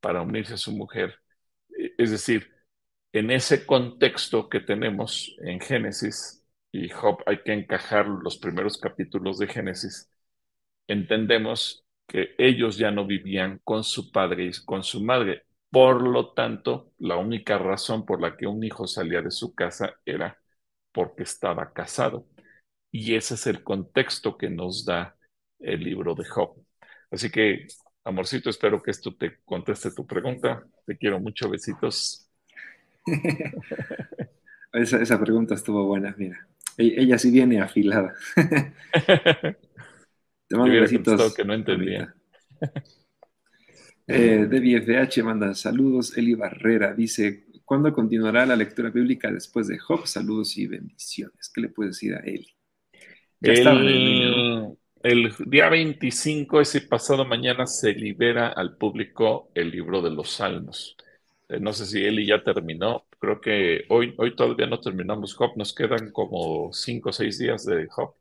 [0.01, 1.15] para unirse a su mujer.
[1.77, 2.51] E, es decir,
[3.13, 9.37] en ese contexto que tenemos en Génesis, y Job hay que encajar los primeros capítulos
[9.39, 10.09] de Génesis,
[10.87, 15.43] entendemos que ellos ya no vivían con su padre y con su madre.
[15.69, 19.95] Por lo tanto, la única razón por la que un hijo salía de su casa
[20.05, 20.39] era
[20.91, 22.27] porque estaba casado.
[22.95, 25.17] Y ese es el contexto que nos da
[25.59, 26.63] el libro de Job.
[27.09, 27.65] Así que
[28.05, 30.63] Amorcito, espero que esto te conteste tu pregunta.
[30.85, 32.29] Te quiero mucho, besitos.
[34.73, 36.47] esa, pregunta estuvo buena, mira.
[36.77, 38.13] E, ella, sí viene afilada.
[40.47, 41.33] te mando besitos.
[41.33, 42.13] que no entendía.
[44.05, 46.17] Eh, DBFH manda saludos.
[46.17, 50.05] Eli Barrera dice: ¿Cuándo continuará la lectura bíblica después de Job?
[50.05, 51.49] Saludos y bendiciones.
[51.53, 52.52] ¿Qué le puedes decir a Eli?
[53.43, 60.31] El, el día 25, ese pasado mañana, se libera al público el libro de los
[60.31, 60.95] Salmos.
[61.49, 63.05] Eh, no sé si Eli ya terminó.
[63.19, 65.51] Creo que hoy, hoy todavía no terminamos Job.
[65.55, 68.13] Nos quedan como cinco o seis días de Job.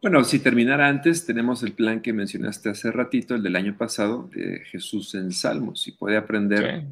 [0.00, 4.30] Bueno, si terminara antes, tenemos el plan que mencionaste hace ratito, el del año pasado,
[4.32, 5.82] de Jesús en Salmos.
[5.82, 6.84] Si puede aprender,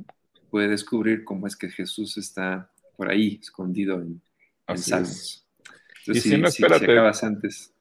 [0.50, 4.20] puede descubrir cómo es que Jesús está por ahí, escondido en,
[4.78, 5.45] Salmos.
[6.06, 7.72] Y si, no, espérate, acabas antes.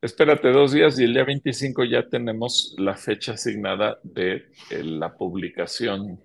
[0.00, 5.16] Espérate dos días y el día 25 ya tenemos la fecha asignada de eh, la
[5.16, 6.20] publicación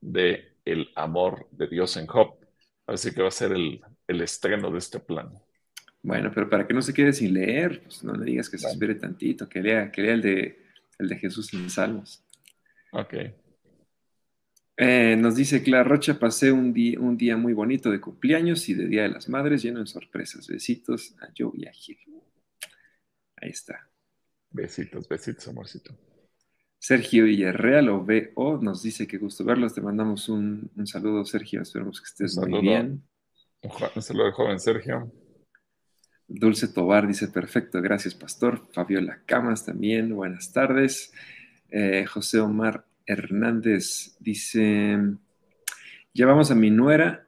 [0.00, 2.36] de El amor de Dios en Job.
[2.86, 5.30] Así que va a ser el, el estreno de este plan.
[6.02, 8.68] Bueno, pero para que no se quede sin leer, pues no le digas que se
[8.68, 10.58] espere tantito, que lea, que lea el de,
[10.98, 12.22] el de Jesús en Salmos.
[12.92, 13.14] Ok.
[14.78, 18.74] Eh, nos dice Clara Rocha, pasé un día, un día muy bonito de cumpleaños y
[18.74, 20.46] de Día de las Madres, lleno de sorpresas.
[20.46, 21.98] Besitos a Joe y a Gil.
[23.36, 23.88] Ahí está.
[24.50, 25.96] Besitos, besitos, amorcito.
[26.78, 29.74] Sergio Villarreal o BO nos dice que gusto verlos.
[29.74, 31.62] Te mandamos un, saludo, Sergio.
[31.62, 33.02] Esperamos que estés muy bien.
[33.94, 35.10] Un saludo joven Sergio.
[36.28, 38.68] Dulce Tobar dice, perfecto, gracias Pastor.
[38.72, 41.12] Fabiola Camas también, buenas tardes.
[41.70, 44.98] Eh, José Omar Hernández dice,
[46.12, 47.26] llevamos a mi nuera,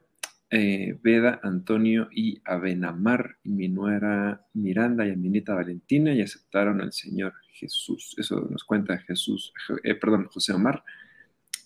[0.50, 6.22] eh, Veda, Antonio y Abenamar, y mi nuera Miranda y a mi nieta Valentina y
[6.22, 8.14] aceptaron al Señor Jesús.
[8.18, 9.52] Eso nos cuenta Jesús,
[9.84, 10.82] eh, perdón, José Omar.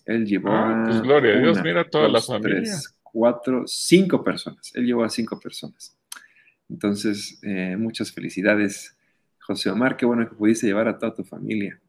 [0.05, 2.57] Él llevó ah, pues gloria a Dios, mira toda la familia.
[2.57, 4.71] Tres, cuatro, cinco personas.
[4.75, 5.97] Él llevó a cinco personas.
[6.69, 8.97] Entonces, eh, muchas felicidades,
[9.39, 9.95] José Omar.
[9.95, 11.79] Qué bueno que pudiste llevar a toda tu familia.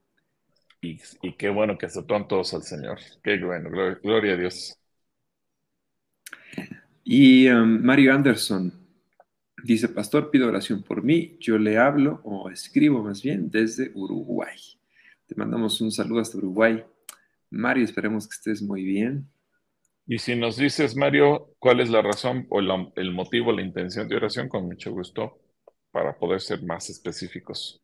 [0.85, 2.99] Y, qué bueno que aceptaron todos al Señor.
[3.23, 3.71] Qué bueno,
[4.03, 4.79] gloria, a Dios.
[7.03, 8.73] Y um, Mario Anderson
[9.63, 11.39] dice, Pastor, pido oración por mí.
[11.41, 14.59] Yo le hablo o escribo más bien desde Uruguay.
[15.27, 16.85] Te mandamos un saludo hasta Uruguay.
[17.49, 19.27] Mario, esperemos que estés muy bien.
[20.07, 24.17] Y si nos dices, Mario, cuál es la razón o el motivo, la intención de
[24.17, 25.41] oración, con mucho gusto,
[25.91, 27.81] para poder ser más específicos.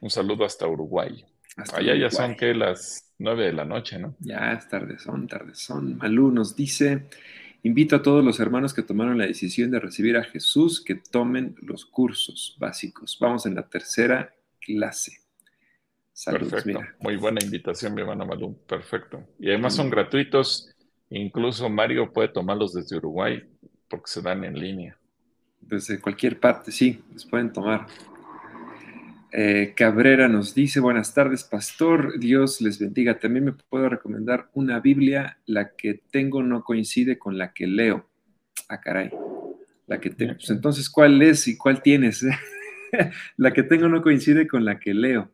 [0.00, 1.24] Un saludo hasta Uruguay.
[1.56, 4.16] Allá ya son que las nueve de la noche, ¿no?
[4.20, 5.96] Ya es tarde son, tarde son.
[5.98, 7.06] Malú nos dice,
[7.62, 11.54] invito a todos los hermanos que tomaron la decisión de recibir a Jesús que tomen
[11.60, 13.18] los cursos básicos.
[13.20, 15.18] Vamos en la tercera clase.
[16.12, 16.80] Saludos, Perfecto.
[17.00, 18.58] Muy buena invitación, mi hermano Malú.
[18.66, 19.22] Perfecto.
[19.38, 20.72] Y además son gratuitos
[21.14, 23.42] Incluso Mario puede tomarlos desde Uruguay
[23.88, 24.96] porque se dan en línea.
[25.60, 27.86] Desde cualquier parte, sí, los pueden tomar.
[29.34, 33.18] Eh, Cabrera nos dice, buenas tardes, pastor, Dios les bendiga.
[33.18, 38.06] También me puedo recomendar una Biblia, la que tengo no coincide con la que leo.
[38.68, 39.10] Ah, caray.
[39.86, 40.34] La que tengo.
[40.34, 42.24] Pues entonces, ¿cuál es y cuál tienes?
[43.38, 45.30] la que tengo no coincide con la que leo.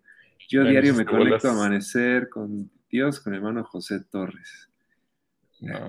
[0.48, 4.68] Yo diario me conecto a amanecer con Dios, con hermano José Torres.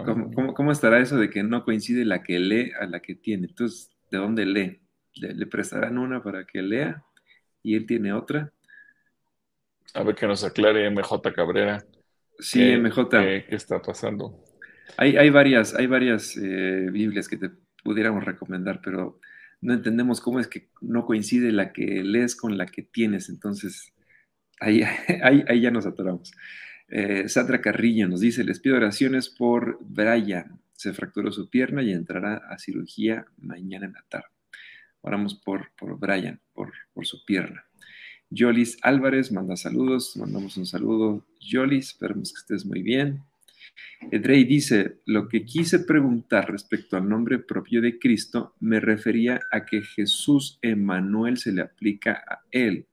[0.04, 3.48] ¿Cómo, estará eso de que no coincide la que lee a la que tiene?
[3.48, 4.80] Entonces, ¿de dónde lee?
[5.14, 7.04] ¿Le, prestarán una para que lea
[7.64, 8.52] y él tiene otra?
[9.94, 11.84] A ver que nos aclare MJ Cabrera.
[12.38, 13.10] Sí, MJ.
[13.10, 14.44] Qué, está pasando?
[14.98, 17.50] Hay, hay varias, hay varias eh, Biblias que te
[17.84, 19.20] pudiéramos recomendar, pero
[19.62, 23.30] no entendemos cómo es que no coincide la que lees con la que tienes.
[23.30, 23.94] Entonces,
[24.60, 24.84] ahí,
[25.24, 26.32] ahí, ahí ya nos atoramos.
[26.88, 30.60] Eh, Sandra Carrillo nos dice, les pido oraciones por Brian.
[30.74, 34.39] Se fracturó su pierna y entrará a cirugía mañana en la tarde.
[35.02, 37.66] Oramos por, por Brian, por, por su pierna.
[38.30, 41.26] Yolis Álvarez manda saludos, mandamos un saludo.
[41.40, 43.24] Yolis, esperemos que estés muy bien.
[44.12, 49.66] Edrey dice, lo que quise preguntar respecto al nombre propio de Cristo me refería a
[49.66, 52.88] que Jesús Emanuel se le aplica a él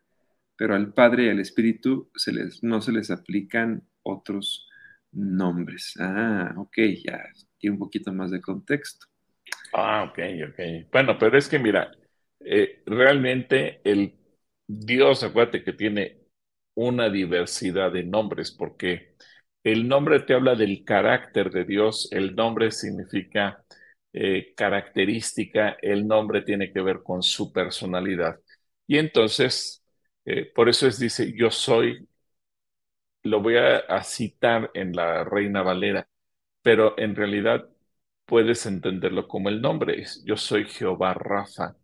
[0.56, 4.66] pero al Padre y al Espíritu se les, no se les aplican otros
[5.12, 5.94] nombres.
[5.98, 7.24] Ah, ok, ya
[7.58, 9.06] tiene un poquito más de contexto.
[9.72, 10.18] Ah, ok,
[10.50, 10.88] ok.
[10.90, 11.90] Bueno, pero es que mira,
[12.40, 14.14] eh, realmente el
[14.66, 16.18] Dios, acuérdate que tiene
[16.74, 19.16] una diversidad de nombres, porque
[19.64, 23.64] el nombre te habla del carácter de Dios, el nombre significa
[24.12, 28.38] eh, característica, el nombre tiene que ver con su personalidad.
[28.86, 29.84] Y entonces
[30.24, 32.06] eh, por eso es, dice, yo soy
[33.22, 36.08] lo voy a, citar en la Reina Valera,
[36.62, 37.68] pero en realidad
[38.26, 40.04] puedes entenderlo como el nombre.
[40.24, 41.76] Yo soy Jehová Rafa,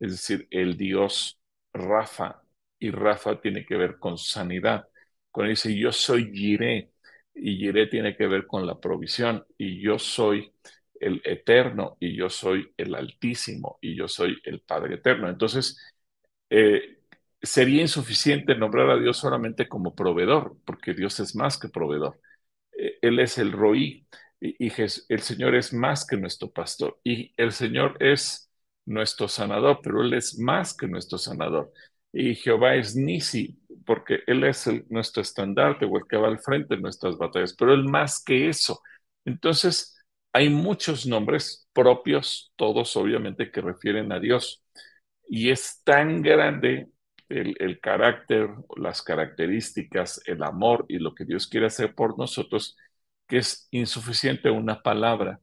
[0.00, 1.40] es decir, el Dios
[1.72, 2.42] Rafa,
[2.78, 4.88] y Rafa tiene que ver con sanidad.
[5.30, 6.92] Cuando dice yo soy Jiré,
[7.34, 10.52] y Jiré tiene que ver con la provisión, y yo soy
[11.00, 15.28] el eterno, y yo soy el altísimo, y yo soy el Padre eterno.
[15.28, 15.78] Entonces,
[16.50, 16.98] eh,
[17.42, 22.20] sería insuficiente nombrar a Dios solamente como proveedor, porque Dios es más que proveedor.
[22.72, 24.06] Eh, él es el roí
[24.40, 24.72] y,
[25.08, 28.50] el Señor es más que nuestro pastor y el Señor es
[28.86, 31.72] nuestro sanador, pero Él es más que nuestro sanador.
[32.12, 36.74] Y Jehová es Nisi, porque Él es nuestro estandarte o el que va al frente
[36.76, 38.80] de nuestras batallas, pero Él más que eso.
[39.24, 39.96] Entonces,
[40.32, 44.64] hay muchos nombres propios, todos obviamente que refieren a Dios.
[45.28, 46.88] Y es tan grande
[47.28, 52.76] el, carácter, las características, el amor y lo que Dios quiere hacer por nosotros,
[53.30, 55.40] que es insuficiente una palabra.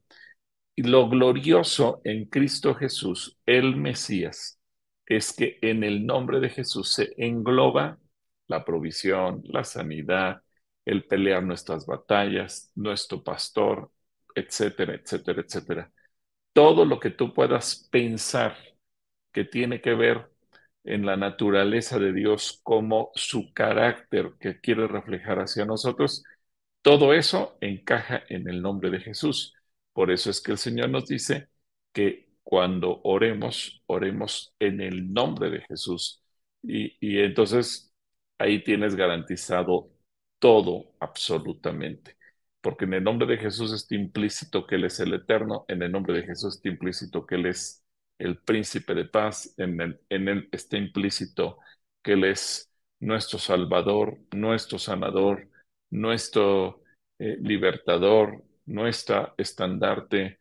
[0.76, 4.60] Y lo glorioso en Cristo Jesús, el Mesías,
[5.08, 7.98] es que en el nombre de Jesús se engloba
[8.48, 10.42] la provisión, la sanidad,
[10.86, 13.92] el pelear nuestras batallas, nuestro pastor,
[14.36, 15.92] etcétera, etcétera, etcétera.
[16.54, 18.58] Todo lo que tú puedas pensar
[19.32, 20.30] que tiene que ver
[20.84, 26.24] en la naturaleza de Dios como su carácter que quiere reflejar hacia nosotros,
[26.88, 29.54] todo eso encaja en el nombre de Jesús.
[29.92, 31.50] Por eso es que el Señor nos dice
[31.92, 36.24] que cuando oremos, oremos en el nombre de Jesús.
[36.64, 37.94] Y, y entonces
[38.38, 39.92] ahí tienes garantizado
[40.40, 42.16] todo absolutamente.
[42.62, 45.92] Porque en el nombre de Jesús está implícito que Él es el eterno, en el
[45.92, 47.84] nombre de Jesús está implícito que Él es
[48.18, 51.58] el príncipe de paz, en él, en está implícito
[52.02, 52.72] que Él es
[53.02, 55.50] nuestro Salvador, nuestro sanador,
[55.90, 56.84] nuestro
[57.20, 60.40] eh, libertador, nuestra estandarte,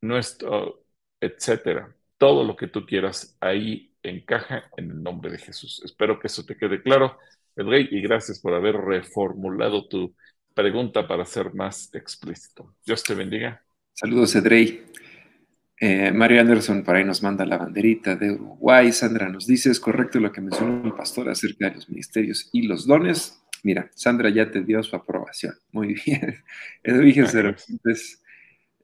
[0.00, 0.84] nuestro,
[1.20, 1.94] etcétera.
[2.18, 5.82] Todo lo que tú quieras ahí encaja en el nombre de Jesús.
[5.84, 7.18] Espero que eso te quede claro,
[7.56, 10.14] Edrey, y gracias por haber reformulado tu
[10.54, 12.74] pregunta para ser más explícito.
[12.84, 13.62] Dios te bendiga.
[13.92, 14.84] Saludos, Edrey.
[15.80, 18.92] Eh, Mario Anderson por ahí nos manda la banderita de Uruguay.
[18.92, 22.62] Sandra nos dice, es correcto lo que mencionó el pastor acerca de los ministerios y
[22.68, 23.41] los dones.
[23.62, 25.54] Mira, Sandra ya te dio su aprobación.
[25.72, 26.36] Muy bien.
[26.82, 28.22] Edwiges entonces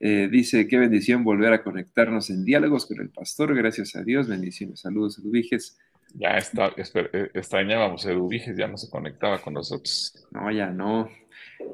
[0.00, 3.54] eh, dice, qué bendición volver a conectarnos en diálogos con el pastor.
[3.54, 4.28] Gracias a Dios.
[4.28, 4.80] Bendiciones.
[4.80, 5.78] Saludos, Edwiges.
[6.14, 10.26] Ya está, eh, extrañábamos a Eduviges, ya no se conectaba con nosotros.
[10.30, 11.10] No, ya no.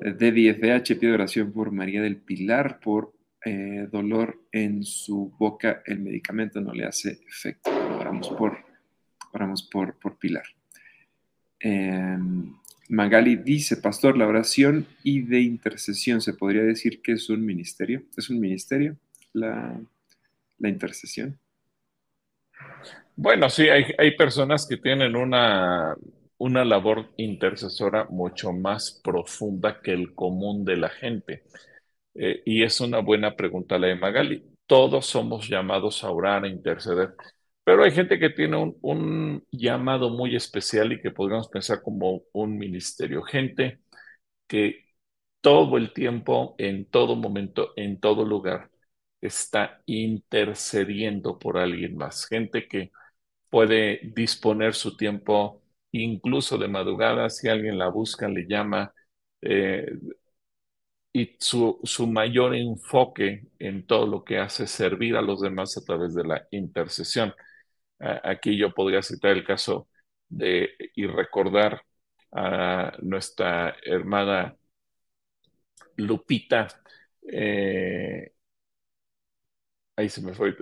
[0.01, 3.13] Debbie FH pide oración por María del Pilar, por
[3.45, 7.71] eh, dolor en su boca, el medicamento no le hace efecto.
[7.71, 8.57] Oramos por,
[9.33, 10.45] oramos por, por Pilar.
[11.61, 12.55] Em,
[12.89, 18.03] Magali dice, pastor, la oración y de intercesión, ¿se podría decir que es un ministerio?
[18.17, 18.97] ¿Es un ministerio
[19.33, 19.81] la,
[20.59, 21.39] intercesión?
[23.17, 25.97] Bueno, sí, hay, personas que tienen una,
[26.39, 31.45] una labor intercesora mucho más profunda que el común de la gente.
[32.15, 34.45] Eh, y es una buena pregunta la de Magali.
[34.67, 37.15] Todos somos llamados a orar, a interceder,
[37.65, 42.59] pero hay gente que tiene un, llamado muy especial y que podríamos pensar como un
[42.59, 43.23] ministerio.
[43.23, 43.81] Gente
[44.47, 44.87] que
[45.41, 48.71] todo el tiempo, en todo momento, en todo lugar,
[49.21, 52.27] está intercediendo por alguien más.
[52.29, 52.93] Gente que
[53.51, 58.93] puede disponer su tiempo incluso de madrugada, si alguien la busca, le llama,
[59.43, 59.87] eh,
[61.13, 65.85] y su, su, mayor enfoque en todo lo que hace servir a los demás a
[65.85, 67.33] través de la intercesión.
[68.23, 69.89] Aquí yo podría citar el caso
[70.29, 71.83] de y recordar
[72.33, 74.57] a nuestra hermana
[75.97, 76.69] Lupita.
[77.31, 78.33] Eh,
[79.97, 80.57] ahí se me fue,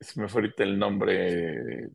[0.00, 1.14] se me fue ahorita el nombre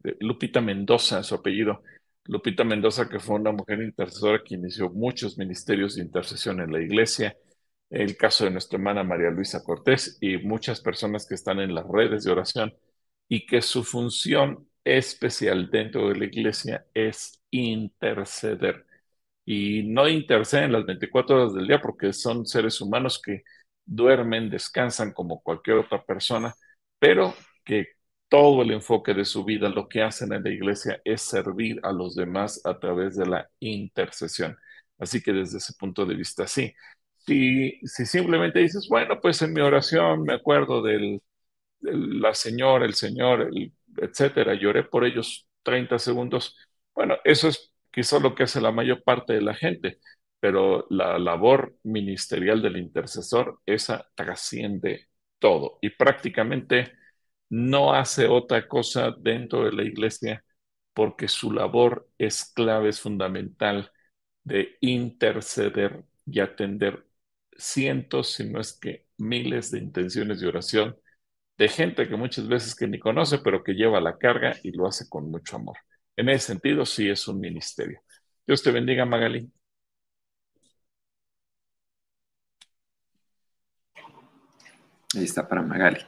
[0.01, 1.83] de Lupita Mendoza, su apellido.
[2.25, 6.81] Lupita Mendoza, que fue una mujer intercesora que inició muchos ministerios de intercesión en la
[6.81, 7.37] iglesia,
[7.89, 11.85] el caso de nuestra hermana María Luisa Cortés y muchas personas que están en las
[11.87, 12.73] redes de oración
[13.27, 18.85] y que su función especial dentro de la iglesia es interceder.
[19.45, 23.43] Y no interceden las 24 horas del día porque son seres humanos que
[23.85, 26.53] duermen, descansan como cualquier otra persona,
[26.99, 27.33] pero
[27.65, 27.87] que
[28.29, 31.91] todo el enfoque de su vida, lo que hacen en la iglesia es servir a
[31.91, 34.57] los demás a través de la intercesión.
[34.97, 36.73] Así que desde ese punto de vista, sí.
[37.25, 41.21] Si, si simplemente dices, bueno, pues en mi oración me acuerdo del,
[41.83, 46.57] la señora, el señor, el, etcétera, lloré por ellos 30 segundos,
[46.95, 49.99] bueno, eso es es lo que hace la mayor parte de la gente,
[50.39, 55.07] pero la labor ministerial del intercesor, esa trasciende
[55.39, 56.93] todo y prácticamente
[57.49, 60.43] no hace otra cosa dentro de la iglesia
[60.93, 63.91] porque su labor es clave, es fundamental
[64.43, 67.05] de interceder y atender
[67.57, 70.95] cientos, si no es que miles de intenciones de oración
[71.57, 74.87] de gente que muchas veces que ni conoce, pero que lleva la carga y lo
[74.87, 75.77] hace con mucho amor.
[76.15, 78.01] En ese sentido, sí es un ministerio.
[78.45, 79.51] Dios te bendiga, Magali.
[85.15, 85.99] Ahí está para Magali.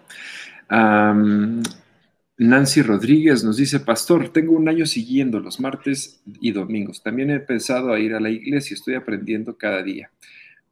[2.37, 7.01] Nancy Rodríguez nos dice, Pastor, tengo un año siguiendo los martes y domingos.
[7.01, 10.11] También he pensado a ir a la iglesia, estoy aprendiendo cada día.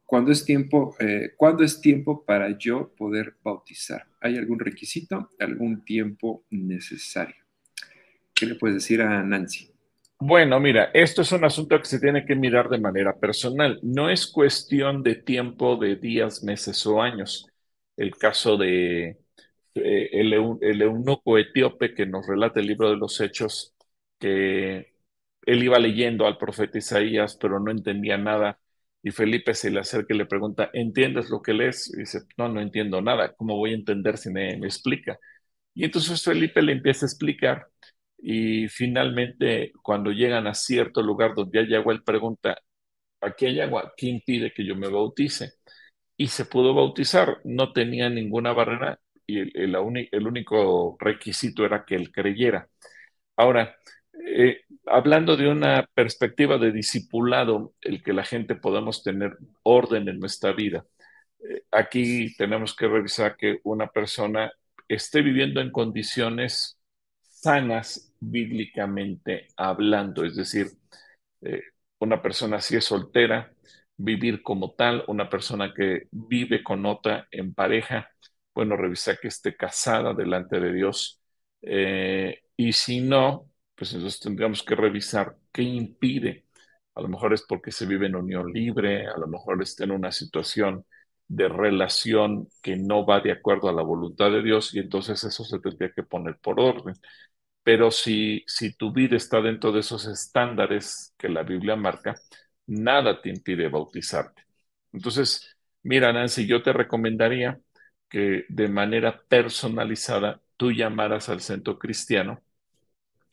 [0.04, 4.06] ¿Cuándo es tiempo, eh, ¿cuándo es tiempo para yo poder bautizar?
[4.24, 7.44] ¿Hay algún requisito, algún tiempo necesario?
[8.32, 9.70] ¿Qué le puedes decir a Nancy?
[10.18, 13.78] Bueno, mira, esto es un asunto que se tiene que mirar de manera personal.
[13.82, 17.46] No es cuestión de tiempo de días, meses o años.
[17.98, 19.18] El caso de
[19.74, 20.32] eh, el,
[20.82, 23.74] eunuco etíope que nos relata el libro de los Hechos,
[24.18, 24.94] que
[25.44, 28.58] él iba leyendo al profeta Isaías, pero no entendía nada.
[29.04, 31.92] Y Felipe se le acerca y le pregunta, ¿entiendes lo que lees?
[31.94, 33.34] Y dice, no, no entiendo nada.
[33.36, 35.18] ¿Cómo voy a entender si me, me explica?
[35.74, 37.68] Y entonces Felipe le empieza a explicar
[38.18, 42.58] y finalmente cuando llegan a cierto lugar donde hay agua, él pregunta,
[43.20, 43.92] ¿aquí hay agua?
[43.96, 45.54] ¿Quién pide que yo me bautice?
[46.16, 49.76] Y se pudo bautizar, no tenía ninguna barrera y el,
[50.12, 52.68] el, único requisito era que él creyera.
[53.36, 53.76] Ahora,
[54.26, 60.18] eh, hablando de una perspectiva de discipulado, el que la gente podamos tener orden en
[60.20, 60.84] nuestra vida,
[61.40, 64.52] eh, aquí tenemos que revisar que una persona
[64.88, 66.78] esté viviendo en condiciones
[67.22, 70.68] sanas bíblicamente hablando, es decir,
[71.42, 71.62] eh,
[71.98, 73.52] una persona si es soltera,
[73.96, 78.10] vivir como tal, una persona que vive con otra en pareja,
[78.54, 81.20] bueno, revisar que esté casada delante de Dios.
[82.56, 86.46] Y si no, pues entonces tendríamos que revisar qué impide.
[86.94, 89.90] A lo mejor es porque se vive en unión libre, a lo mejor está en
[89.92, 90.84] una situación
[91.26, 95.44] de relación que no va de acuerdo a la voluntad de Dios y entonces eso
[95.44, 96.94] se tendría que poner por orden.
[97.62, 102.14] Pero si, si tu vida está dentro de esos estándares que la Biblia marca,
[102.66, 104.42] nada te impide bautizarte.
[104.92, 107.60] Entonces, mira, Nancy, yo te recomendaría
[108.08, 112.42] que de manera personalizada tú llamaras al centro cristiano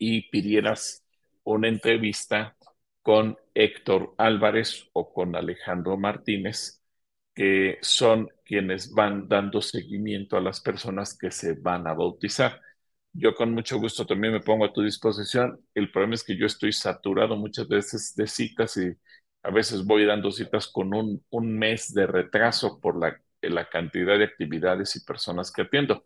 [0.02, 1.04] y pidieras
[1.44, 2.56] una entrevista
[3.02, 6.82] con Héctor Álvarez o con Alejandro Martínez,
[7.34, 12.60] que son quienes van dando seguimiento a las personas que se van a bautizar.
[13.12, 15.60] Yo con mucho gusto también me pongo a tu disposición.
[15.74, 18.92] El problema es que yo estoy saturado muchas veces de citas y
[19.42, 24.18] a veces voy dando citas con un, un mes de retraso por la, la cantidad
[24.18, 26.04] de actividades y personas que atiendo.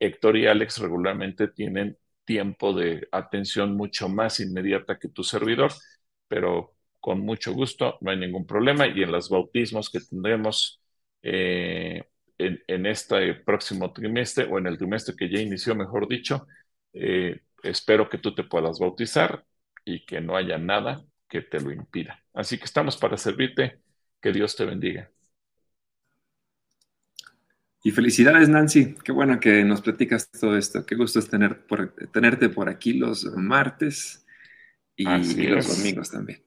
[0.00, 5.72] Héctor y Alex regularmente tienen tiempo de atención mucho más inmediata que tu servidor,
[6.28, 8.86] pero con mucho gusto, no hay ningún problema.
[8.88, 10.80] Y en los bautismos que tendremos
[11.22, 12.04] eh,
[12.38, 16.46] en, este próximo trimestre o en el trimestre que ya inició, mejor dicho,
[16.92, 19.44] eh, espero que tú te puedas bautizar
[19.84, 22.22] y que no haya nada que te lo impida.
[22.34, 23.80] Así que estamos para servirte.
[24.20, 25.15] Que Dios te bendiga.
[27.86, 28.96] Y felicidades, Nancy.
[29.04, 30.84] Qué bueno que nos platicas todo esto.
[30.84, 31.64] Qué gusto es tener
[32.12, 34.26] tenerte por aquí los martes
[34.96, 36.42] y, los domingos también.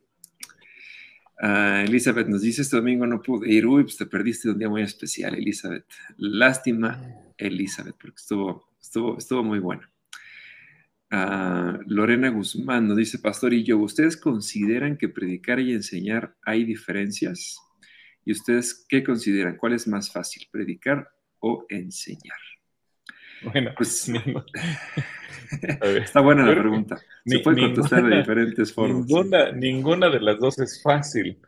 [1.42, 3.66] Ah, Elizabeth nos dice, este domingo no pude ir.
[3.66, 5.86] Uy, pues te perdiste un día muy especial, Elizabeth.
[6.18, 7.02] Lástima,
[7.38, 9.84] Elizabeth, porque estuvo, estuvo, estuvo muy bueno.
[11.10, 16.66] Ah, Lorena Guzmán nos dice, Pastor y yo, ¿ustedes consideran que predicar y enseñar hay
[16.66, 17.62] diferencias?
[18.26, 19.56] ¿Y ustedes qué consideran?
[19.56, 21.10] ¿Cuál es más fácil, predicar
[21.40, 22.38] o enseñar?
[23.44, 24.10] Bueno, pues
[26.02, 26.98] está buena la pregunta.
[27.26, 29.06] Se puede contestar de diferentes formas.
[29.56, 31.40] Ninguna, de las dos es fácil.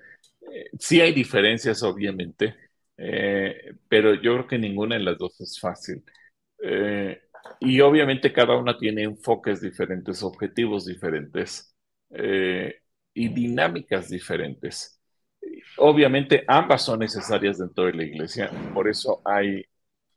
[0.42, 2.56] Eh, sí hay diferencias, obviamente,
[2.98, 6.04] eh, pero yo creo que ninguna de las dos es fácil.
[6.64, 7.22] Eh,
[7.60, 11.76] y obviamente cada una tiene enfoques diferentes, objetivos diferentes
[13.14, 15.00] y dinámicas diferentes.
[15.78, 19.66] Obviamente ambas son necesarias dentro de la iglesia, por eso hay,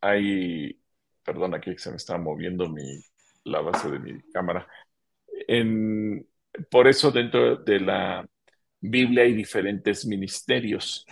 [0.05, 0.79] hay
[1.25, 3.01] perdón, aquí se me está moviendo mi,
[3.45, 4.67] la base de mi cámara.
[6.71, 8.27] por eso dentro de la
[8.81, 11.07] Biblia hay diferentes ministerios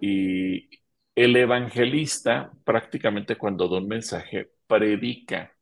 [0.00, 0.68] y
[1.14, 5.52] el evangelista prácticamente cuando da un mensaje predica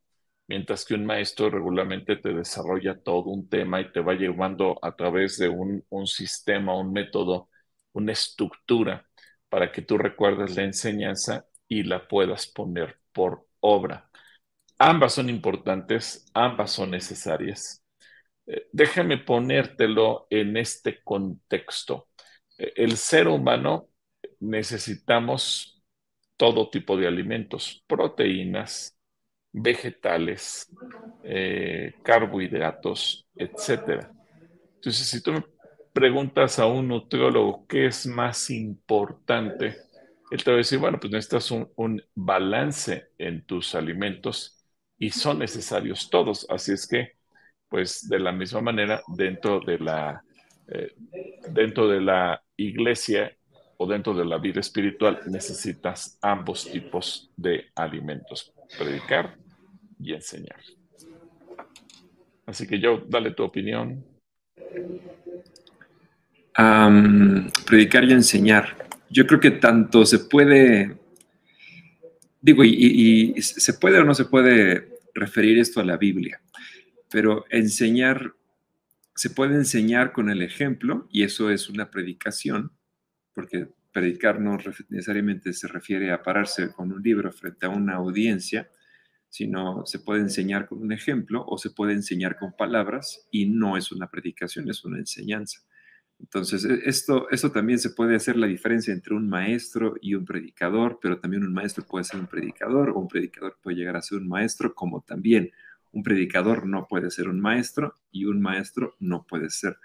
[0.47, 4.95] mientras que un maestro regularmente te desarrolla todo un tema y te va llevando a
[4.95, 7.49] través de un, un sistema, un método,
[7.93, 9.07] una estructura
[9.49, 14.11] para que tú recuerdes la enseñanza y la puedas poner por obra.
[14.79, 17.83] Ambas son importantes, ambas son necesarias.
[18.47, 22.09] Eh, déjame ponértelo en este contexto.
[22.59, 23.89] Eh, el ser humano
[24.41, 25.83] necesitamos
[26.37, 28.99] todo tipo de alimentos, proteínas,
[29.53, 30.69] vegetales,
[31.23, 34.11] eh, carbohidratos, etc.
[34.75, 35.45] Entonces, si tú me
[35.93, 39.77] preguntas a un nutriólogo qué es más importante,
[40.35, 44.67] él te va a decir, bueno, pues necesitas un, un balance en tus alimentos
[44.99, 46.45] y son necesarios todos.
[46.51, 47.13] Así es que,
[47.69, 50.25] pues de la misma manera, dentro de la,
[50.67, 50.93] eh,
[51.51, 53.33] dentro de la iglesia
[53.77, 59.37] o dentro de la vida espiritual, necesitas ambos tipos de alimentos, predicar
[60.01, 60.59] y enseñar.
[62.45, 64.05] Así que yo, dale tu opinión.
[67.67, 68.84] predicar y enseñar.
[69.15, 70.99] Yo creo que tanto se puede,
[72.41, 76.41] digo, y, se puede o no se puede referir esto a la Biblia,
[77.13, 78.35] pero enseñar,
[79.15, 82.73] se puede enseñar con el ejemplo, y eso es una predicación,
[83.35, 84.59] porque predicar no
[84.89, 88.69] necesariamente se refiere a pararse con un libro frente a una audiencia,
[89.29, 93.77] sino se puede enseñar con un ejemplo o se puede enseñar con palabras y no
[93.77, 95.61] es una predicación, es una enseñanza.
[96.25, 100.25] Entonces, e, esto, esto también se puede hacer la diferencia entre un maestro y un
[100.25, 104.03] predicador, pero también un maestro puede ser un predicador o un predicador puede llegar a
[104.03, 105.51] ser un maestro, como también
[105.93, 109.77] un predicador no puede ser un maestro y un maestro no puede ser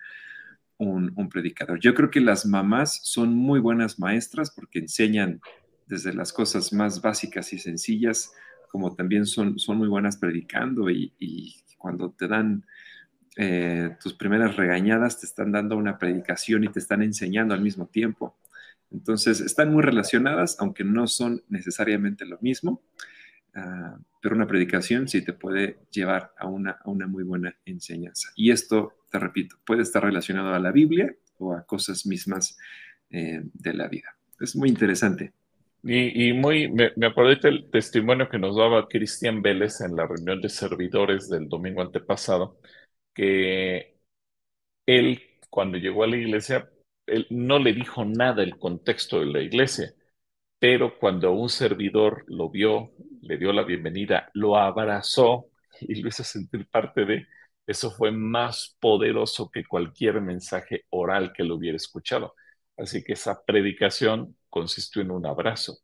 [0.77, 1.79] un, un predicador.
[1.79, 5.41] Yo creo que las mamás son muy buenas maestras porque enseñan
[5.87, 8.31] desde las cosas más básicas y sencillas
[8.69, 12.65] como también son, son muy buenas predicando y, cuando te dan
[13.37, 17.87] eh, tus primeras regañadas, te están dando una predicación y te están enseñando al mismo
[17.87, 18.37] tiempo.
[18.91, 22.81] Entonces, están muy relacionadas, aunque no son necesariamente lo mismo,
[23.55, 28.29] ah, pero una predicación sí te puede llevar a una, a una muy buena enseñanza.
[28.35, 32.57] Y esto, te repito, puede estar relacionado a la Biblia o a cosas mismas
[33.11, 34.15] eh, de la vida.
[34.39, 35.33] Es muy interesante.
[35.81, 40.41] Y, muy, me, me acordé del testimonio que nos daba Cristian Vélez en la reunión
[40.41, 42.59] de servidores del domingo antepasado,
[43.19, 43.99] que
[44.85, 46.71] él, cuando llegó a la iglesia,
[47.05, 49.93] él no le dijo nada el contexto de la iglesia,
[50.59, 55.47] pero cuando un servidor lo vio, le dio la bienvenida, lo abrazó
[55.81, 57.27] y lo hizo sentir parte de,
[57.67, 62.35] eso fue más poderoso que cualquier mensaje oral que lo hubiera escuchado.
[62.77, 65.79] Así que esa predicación consistió en un abrazo.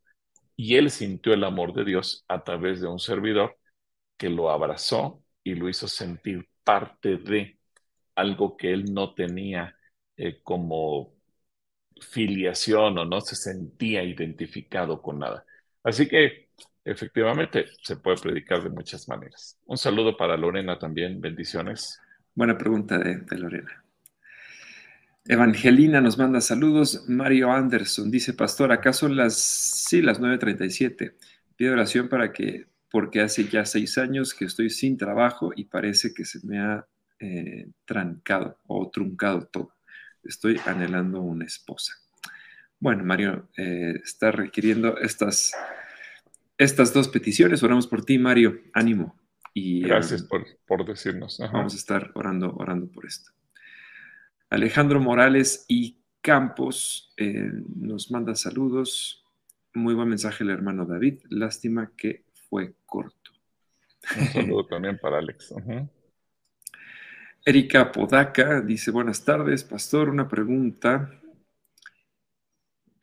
[0.55, 3.57] Y él sintió el amor de Dios a través de un servidor
[4.17, 7.57] que lo abrazó y lo hizo sentir parte de
[8.15, 9.77] algo que él no tenía
[10.17, 11.13] eh, como
[12.01, 15.45] filiación o no se sentía identificado con nada.
[15.83, 16.49] Así que
[16.83, 19.57] efectivamente se puede predicar de muchas maneras.
[19.65, 22.01] Un saludo para Lorena también, bendiciones.
[22.33, 23.85] Buena pregunta de Lorena.
[25.27, 27.05] Evangelina nos manda saludos.
[27.07, 31.15] Mario Anderson dice, Pastor, ¿acaso las, sí, las 9.37?
[31.55, 36.13] Pido oración para que, porque hace ya seis años que estoy sin trabajo y parece
[36.13, 36.87] que se me ha
[37.19, 39.73] eh, trancado o truncado todo.
[40.23, 41.93] Estoy anhelando una esposa.
[42.79, 45.53] Bueno, Mario, eh, está requiriendo estas,
[46.57, 47.63] estas dos peticiones.
[47.63, 48.61] Oramos por ti, Mario.
[48.73, 49.17] Ánimo.
[49.53, 51.39] Y, Gracias um, por, por, decirnos.
[51.39, 53.31] Vamos a estar orando, orando por esto.
[54.49, 59.23] Alejandro Morales y Campos eh, nos manda saludos.
[59.73, 61.19] Muy buen mensaje el hermano David.
[61.29, 63.31] Lástima que fue corto.
[64.17, 65.53] Un saludo también para Alex.
[67.45, 71.11] Erika Podaca dice, buenas tardes, pastor, una pregunta.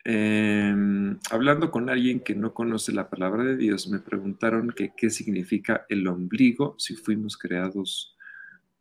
[0.05, 5.09] Em, hablando con alguien que no conoce la palabra de Dios, me preguntaron que qué
[5.09, 8.17] significa el ombligo si fuimos creados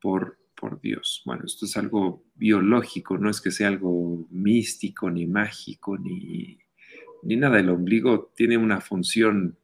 [0.01, 1.23] por por Dios.
[1.25, 6.57] Bueno, esto es algo biológico, no es que sea algo místico, ni mágico, ni,
[7.25, 7.59] ni nada.
[7.59, 9.59] El ombligo tiene una función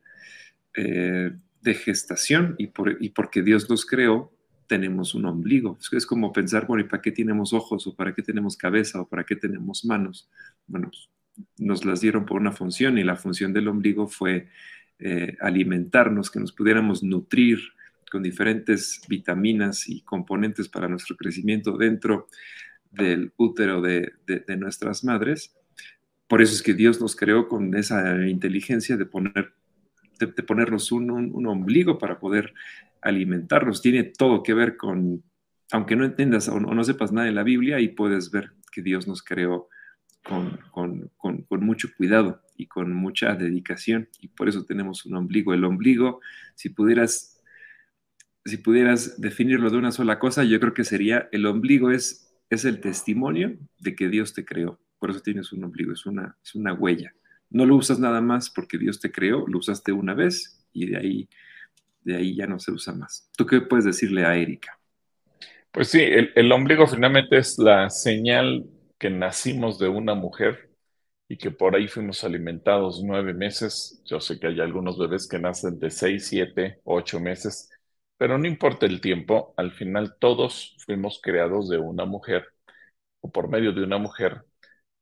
[0.78, 4.32] eh, de gestación y, por, y, porque Dios nos creó,
[4.66, 5.78] tenemos un ombligo.
[5.92, 9.08] Es como pensar, bueno, ¿y para qué tenemos ojos o para qué tenemos cabeza o
[9.08, 10.30] para qué tenemos manos?
[10.66, 11.08] Bueno, pues,
[11.58, 14.48] nos las dieron por una función y la función del ombligo fue
[14.98, 17.58] eh, alimentarnos, que nos pudiéramos nutrir,
[18.10, 22.28] con diferentes vitaminas y componentes para nuestro crecimiento dentro
[22.90, 24.12] del útero de,
[24.56, 25.54] nuestras madres.
[26.26, 29.52] Por eso es que Dios nos creó con esa inteligencia de poner
[30.26, 32.54] ponernos un, ombligo para poder
[33.00, 33.80] alimentarnos.
[33.80, 35.22] Tiene todo que ver con,
[35.70, 39.06] aunque no entiendas o no, sepas nada de la Biblia, y puedes ver que Dios
[39.06, 39.68] nos creó
[40.22, 45.54] con, con, mucho cuidado y con mucha dedicación, y por eso tenemos un ombligo.
[45.54, 46.20] El ombligo,
[46.54, 47.34] si pudieras
[48.44, 52.64] si pudieras definirlo de una sola cosa, yo creo que sería el ombligo es, es
[52.64, 54.80] el testimonio de que Dios te creó.
[54.98, 57.12] Por eso tienes un ombligo, es una, es una huella.
[57.50, 60.96] No lo usas nada más porque Dios te creó, lo usaste una vez y de
[60.98, 61.28] ahí,
[62.02, 63.30] de ahí ya no se usa más.
[63.36, 64.78] ¿Tú qué puedes decirle a Erika?
[65.72, 68.66] Pues sí, el, el ombligo finalmente es la señal
[68.98, 70.70] que nacimos de una mujer
[71.28, 74.02] y que por ahí fuimos alimentados nueve meses.
[74.06, 77.70] Yo sé que hay algunos bebés que nacen de seis, siete, ocho meses
[78.18, 82.46] pero no importa el tiempo, al final todos fuimos creados de una mujer
[83.20, 84.44] o por medio de una mujer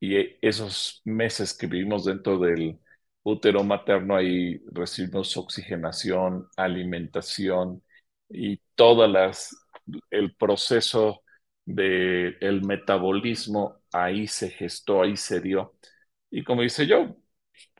[0.00, 2.78] y e, esos meses que vivimos dentro del
[3.22, 7.82] útero materno ahí recibimos oxigenación, alimentación
[8.28, 9.56] y todas las
[10.10, 11.22] el proceso
[11.64, 15.74] del el metabolismo ahí se gestó, ahí se dio.
[16.30, 17.16] Y como dice yo,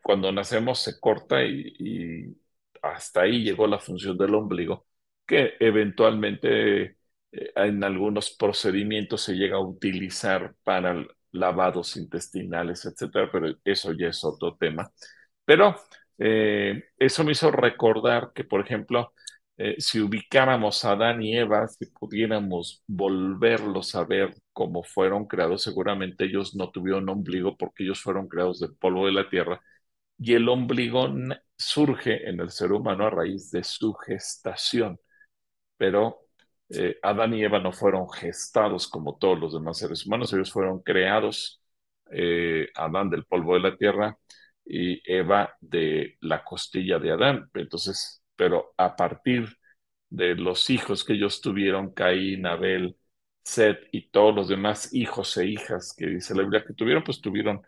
[0.03, 2.37] cuando nacemos se corta y
[2.83, 4.87] hasta ahí llegó la función del ombligo
[5.27, 6.85] que eventualmente
[7.33, 14.09] eh, en algunos procedimientos se llega a utilizar para lavados intestinales, etcétera, pero eso ya
[14.09, 14.91] es otro tema.
[15.45, 15.77] Pero
[16.19, 19.13] eh, eso me hizo recordar que, por ejemplo,
[19.59, 25.63] eh, si ubicáramos a Adán y Eva, si pudiéramos volverlos a ver cómo fueron creados,
[25.63, 29.61] seguramente ellos no tuvieron ombligo porque ellos fueron creados del polvo de la tierra
[30.19, 31.09] y el ombligo
[31.57, 34.99] surge en el ser humano a raíz de su gestación
[35.77, 36.26] pero
[36.71, 40.81] eh, Adán y Eva no fueron gestados como todos los demás seres humanos, ellos fueron
[40.83, 41.63] creados,
[42.11, 44.19] eh, Adán del polvo de la tierra
[44.65, 47.51] y Eva de la costilla de Adán.
[47.55, 49.49] Entonces, pero a partir
[50.11, 52.97] de los hijos que ellos tuvieron, Caín, Abel,
[53.45, 57.21] Seth y todos los demás hijos e hijas que dice la Biblia que tuvieron, pues
[57.21, 57.63] tuvieron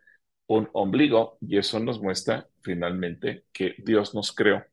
[0.49, 4.65] un ombligo y eso nos muestra finalmente que Dios nos creó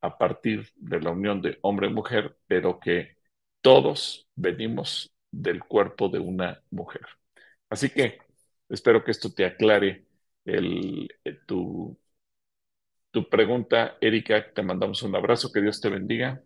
[0.00, 3.15] a partir de la unión de hombre-mujer, pero que
[3.66, 7.04] todos venimos del cuerpo de una mujer.
[7.68, 8.20] Así que
[8.68, 10.06] espero que esto te aclare
[10.44, 11.08] eh,
[11.48, 11.98] tu,
[13.10, 14.52] tu pregunta, Erika.
[14.52, 16.40] Te mandamos un abrazo, que Dios te bendiga.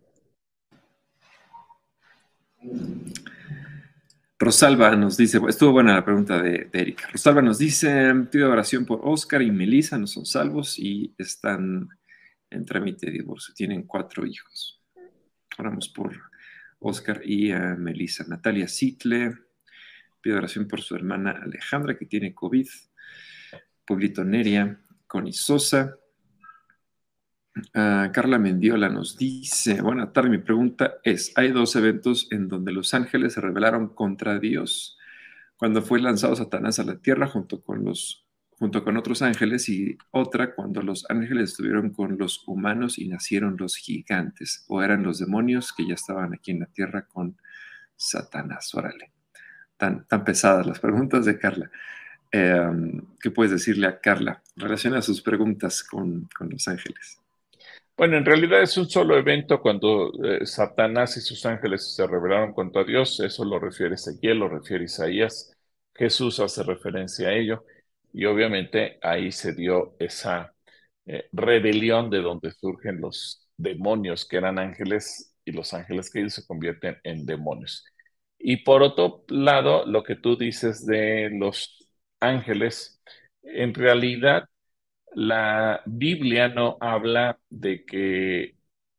[4.39, 7.07] Rosalba nos dice, estuvo buena la pregunta de, de, Erika.
[7.11, 11.87] Rosalba nos dice, pido oración por Oscar y Melissa, no son salvos y están
[12.49, 13.53] en trámite de divorcio.
[13.53, 14.81] Tienen cuatro hijos.
[15.59, 16.30] Oramos por
[16.81, 18.25] Oscar y a Melissa.
[18.27, 19.37] Natalia Sitle,
[20.19, 22.67] pido oración por su hermana Alejandra, que tiene COVID.
[23.85, 25.33] Pueblito Neria, Connie.
[27.73, 32.71] Ah, Carla Mendiola nos dice, buena tarde, mi pregunta es, hay dos eventos en donde
[32.71, 34.97] los ángeles se rebelaron contra Dios
[35.57, 38.25] cuando fue lanzado Satanás a la tierra junto con los
[38.61, 43.57] junto con otros ángeles, y otra cuando los ángeles estuvieron con los humanos y nacieron
[43.57, 47.35] los gigantes, o eran los demonios que ya estaban aquí en la tierra con
[47.95, 48.71] Satanás.
[48.75, 49.09] Órale,
[49.77, 51.71] tan, tan pesadas las preguntas de Carla.
[52.31, 54.43] Em, ¿Qué puedes decirle a Carla?
[54.55, 57.17] Relaciona sus preguntas con, los ángeles.
[57.97, 62.53] Bueno, en realidad es un solo evento cuando eh, Satanás y sus ángeles se rebelaron
[62.53, 65.51] contra Dios, eso lo refiere Ezequiel, lo refiere Isaías,
[65.95, 67.65] Jesús hace referencia a ello.
[68.13, 70.53] Y obviamente ahí se dio esa
[71.05, 76.33] eh, rebelión de donde surgen los demonios que eran ángeles y los ángeles que ellos
[76.35, 77.85] se convierten en demonios.
[78.39, 81.87] Y por otro lado, lo que tú dices de los
[82.19, 83.01] ángeles,
[83.43, 84.45] en realidad
[85.13, 88.55] la Biblia no habla de que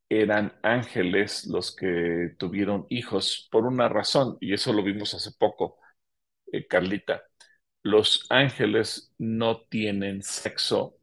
[0.08, 5.78] eran ángeles los que tuvieron hijos por una razón, y eso lo vimos hace poco,
[6.52, 7.22] eh, Carlita
[7.82, 10.98] los ángeles no tienen sexo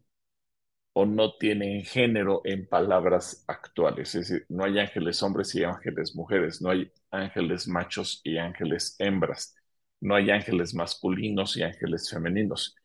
[0.93, 4.15] o no tienen género en palabras actuales.
[4.15, 8.95] Es decir, no hay ángeles hombres y ángeles mujeres, no hay ángeles machos y ángeles
[8.99, 9.55] hembras,
[10.01, 12.75] no hay ángeles masculinos y ángeles femeninos,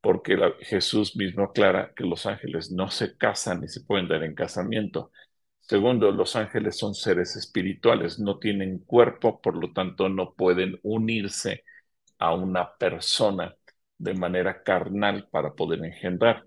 [0.00, 4.34] porque Jesús mismo aclara que los ángeles no se casan ni se pueden dar en
[4.34, 5.10] casamiento.
[5.60, 11.64] Segundo, los ángeles son seres espirituales, no tienen cuerpo, por lo tanto no pueden unirse
[12.18, 13.54] a una persona
[13.98, 16.44] de manera carnal para poder engendrar.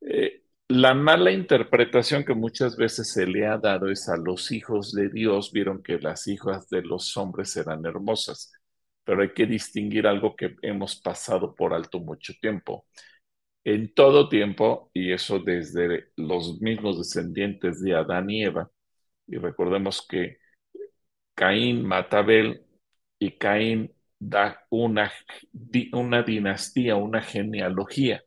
[0.00, 4.92] Eh, la mala interpretación que muchas veces se le ha dado es a los hijos
[4.92, 8.52] de Dios, vieron que las hijas de los hombres eran hermosas,
[9.04, 12.86] pero hay que distinguir algo que hemos pasado por alto mucho tiempo.
[13.64, 18.70] en todo tiempo, y eso desde los mismos descendientes de Adán y Eva.
[19.26, 20.38] Y recordemos que
[21.34, 22.64] Caín mata a Abel
[23.18, 23.93] y Caín
[24.28, 25.12] da una,
[25.92, 28.22] una dinastía, una genealogía.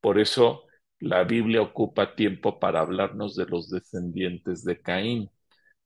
[0.00, 0.64] Por eso
[0.98, 5.30] la Biblia ocupa tiempo para hablarnos de los descendientes de Caín,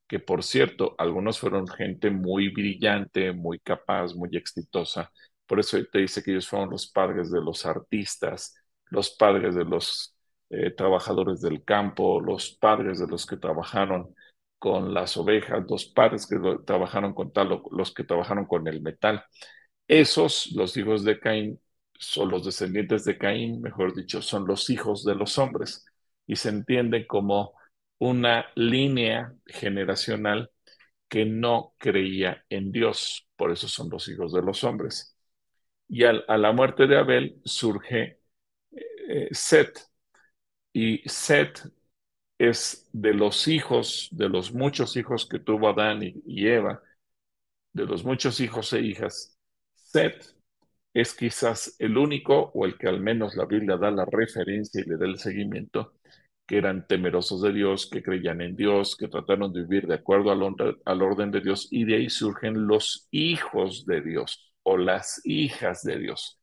[0.08, 5.10] que por cierto, algunos fueron gente muy brillante, muy capaz, muy exitosa.
[5.46, 8.54] Por eso te dice que ellos fueron los padres de los artistas,
[8.90, 10.16] los padres de los
[10.50, 14.14] eh, trabajadores del campo, los padres de los que trabajaron
[14.58, 16.36] con las ovejas, los padres que
[16.66, 19.24] trabajaron con tal, los que trabajaron con el metal.
[19.88, 21.60] Esos, los hijos de Caín,
[21.98, 25.84] son los descendientes de Caín, mejor dicho, son los hijos de los hombres
[26.26, 27.54] y se entiende como
[27.98, 30.50] una línea generacional
[31.08, 35.16] que no creía en Dios, por eso son los hijos de los hombres.
[35.88, 38.20] Y a la muerte de Abel surge
[39.08, 39.78] eh, Set,
[40.72, 41.60] y Set
[42.48, 46.82] es de los hijos, de los muchos hijos que tuvo Adán y, Eva,
[47.72, 49.38] de los muchos hijos e hijas,
[49.74, 50.34] Set
[50.94, 54.88] es quizás el único, o el que al menos la Biblia da la referencia y
[54.88, 55.94] le da el seguimiento,
[56.46, 60.30] que eran temerosos de Dios, que creían en Dios, que trataron de vivir de acuerdo
[60.30, 65.20] al, al orden de Dios, y de ahí surgen los hijos de Dios o las
[65.24, 66.40] hijas de Dios.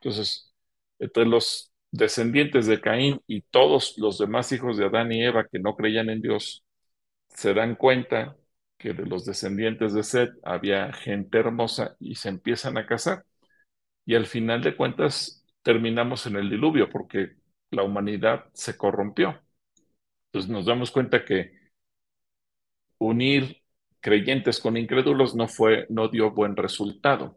[0.00, 0.52] Entonces,
[0.98, 5.60] entre los descendientes de Caín y todos los demás hijos de Adán y Eva que
[5.60, 6.64] no creían en Dios,
[7.28, 8.36] se dan cuenta
[8.78, 13.24] que de los descendientes de Seth había gente hermosa y se empiezan a casar
[14.04, 17.36] y al final de cuentas terminamos en el diluvio porque
[17.70, 19.40] la humanidad se corrompió.
[20.26, 21.52] Entonces nos damos cuenta que
[22.98, 23.62] unir
[24.00, 27.36] creyentes con incrédulos no fue, no dio buen resultado.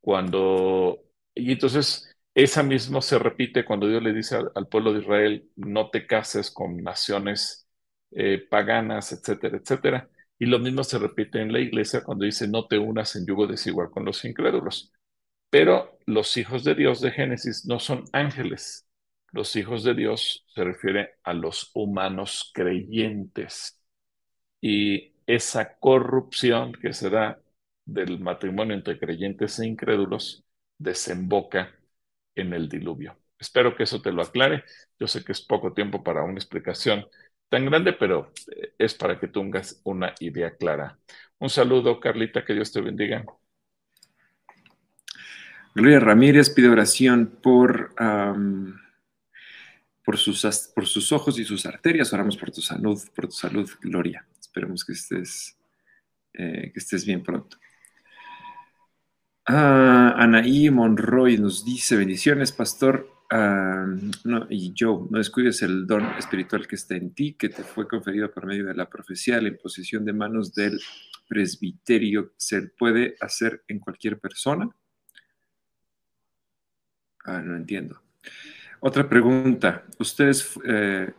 [0.00, 1.00] Cuando,
[1.34, 5.90] y entonces esa misma se repite cuando Dios le dice al, pueblo de Israel, no
[5.90, 7.68] te cases con naciones
[8.12, 10.10] eh, paganas, etcétera, etcétera.
[10.38, 13.46] Y lo mismo se repite en la iglesia cuando dice, no te unas en yugo
[13.46, 14.92] desigual con los incrédulos.
[15.50, 18.88] Pero los hijos de Dios de Génesis no son ángeles.
[19.32, 23.78] Los hijos de Dios se refiere a los humanos creyentes.
[24.60, 27.40] Y esa corrupción que se da
[27.84, 30.44] del matrimonio entre creyentes e incrédulos
[30.78, 31.74] desemboca
[32.34, 33.16] en el diluvio.
[33.38, 34.64] Espero que eso te lo aclare.
[34.98, 37.06] Yo sé que es poco tiempo para una explicación
[37.48, 40.98] tan grande, pero eh, es para que tengas una idea clara.
[41.38, 43.24] Un saludo, Carlita, que Dios te bendiga.
[45.74, 47.94] Gloria Ramírez pide oración por,
[50.04, 52.12] por, sus, por sus ojos y sus arterias.
[52.12, 54.26] Oramos por tu salud, por tu salud, Gloria.
[54.38, 55.56] Esperemos que estés,
[56.34, 57.56] eh, que estés bien pronto.
[59.46, 63.08] Ah, Anaí Monroy nos dice, bendiciones, pastor.
[64.50, 68.30] y Joe, no descuides el don espiritual que está en ti, que te fue conferido
[68.30, 70.80] por medio de la profecía, la imposición de manos del
[71.28, 72.32] presbiterio.
[72.36, 74.68] ¿Se puede hacer en cualquier persona?
[77.24, 78.02] Ah, no entiendo.
[78.80, 79.84] Otra pregunta.
[79.98, 81.12] Ustedes, eh,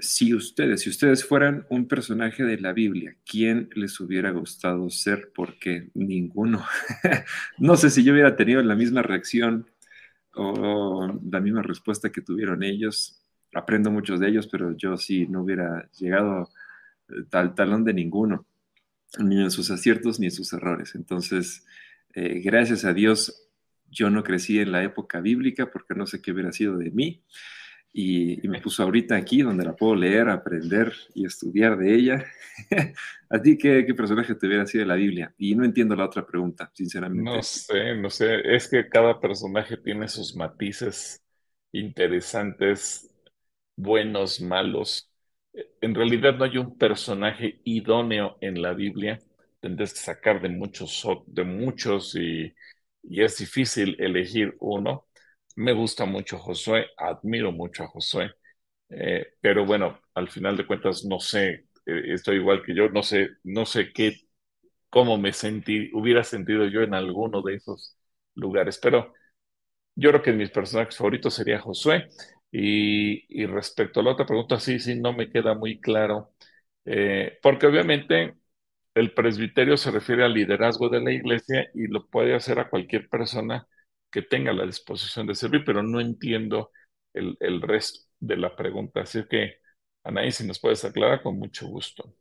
[0.00, 5.32] si ustedes, si ustedes fueran un personaje de la Biblia, ¿quién les hubiera gustado ser?
[5.34, 6.64] Porque ninguno.
[7.58, 9.70] no sé si yo hubiera tenido la misma reacción
[10.34, 13.22] o la misma respuesta que tuvieron ellos.
[13.54, 16.50] Aprendo muchos de ellos, pero yo sí no hubiera llegado
[17.32, 18.46] al talón de ninguno,
[19.18, 20.94] ni en sus aciertos ni en sus errores.
[20.94, 21.66] Entonces,
[22.14, 23.50] eh, gracias a Dios
[23.90, 27.24] yo no crecí en la época bíblica porque no sé qué hubiera sido de mí.
[27.92, 32.24] Y, me puso ahorita aquí donde la puedo leer, aprender y estudiar de ella.
[33.30, 35.34] ¿A ti qué, personaje te hubiera sido de la Biblia?
[35.38, 37.30] Y no entiendo la otra pregunta, sinceramente.
[37.30, 38.54] No sé, no sé.
[38.54, 41.22] Es que cada personaje tiene sus matices
[41.72, 43.10] interesantes,
[43.76, 45.10] buenos, malos.
[45.80, 49.18] En realidad no hay un personaje idóneo en la Biblia.
[49.60, 52.54] Tendrás que sacar de muchos, de muchos y
[53.02, 55.06] y es difícil elegir uno.
[55.56, 58.30] Me gusta mucho Josué, admiro mucho a Josué,
[58.90, 63.02] eh, pero bueno, al final de cuentas no sé, eh, estoy igual que yo, no
[63.02, 64.16] sé, no sé qué,
[64.90, 67.96] cómo me sentí, hubiera sentido yo en alguno de esos
[68.36, 69.14] lugares, pero
[69.96, 72.08] yo creo que mis personajes favoritos sería Josué.
[72.52, 76.32] Y, respecto a la otra pregunta, sí, sí, no me queda muy claro,
[76.86, 78.34] eh, porque obviamente
[78.94, 83.08] el presbiterio se refiere al liderazgo de la iglesia y lo puede hacer a cualquier
[83.08, 83.66] persona
[84.10, 86.70] que tenga la disposición de servir, pero no entiendo
[87.12, 89.02] el, resto de la pregunta.
[89.02, 89.58] Así que,
[90.04, 92.14] Anaí, si nos puedes aclarar, con mucho gusto.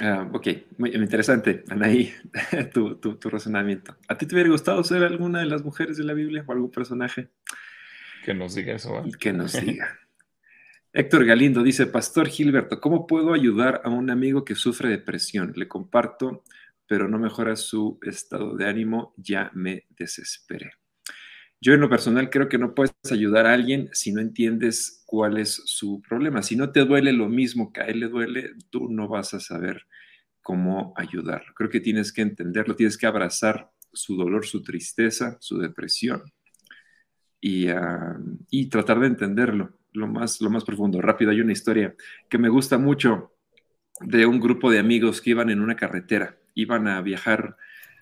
[0.00, 2.12] Ah, ok, muy, interesante, Anaí,
[2.72, 3.96] tu, tu, razonamiento.
[4.08, 6.70] ¿A ti te hubiera gustado ser alguna de las mujeres de la Biblia o algún
[6.70, 7.28] personaje?
[8.24, 9.04] Que nos diga eso.
[9.20, 9.98] Que nos diga.
[10.92, 15.52] Héctor Galindo dice, Pastor Gilberto, ¿cómo puedo ayudar a un amigo que sufre depresión?
[15.56, 16.44] Le comparto,
[16.86, 20.72] pero no mejora su estado de ánimo, ya me desesperé.
[21.60, 25.38] Yo en lo personal creo que no puedes ayudar a alguien si no entiendes cuál
[25.38, 26.42] es su problema.
[26.42, 29.40] Si no te duele lo mismo que a él le duele, tú no vas a
[29.40, 29.86] saber
[30.42, 31.54] cómo ayudarlo.
[31.54, 36.22] Creo que tienes que entenderlo, tienes que abrazar su dolor, su tristeza, su depresión
[37.40, 38.18] y, ah,
[38.70, 41.00] tratar de entenderlo lo más, lo más profundo.
[41.00, 41.94] Rápido, hay una historia
[42.28, 43.32] que me gusta mucho
[44.00, 47.56] de un grupo de amigos que iban en una carretera, iban a viajar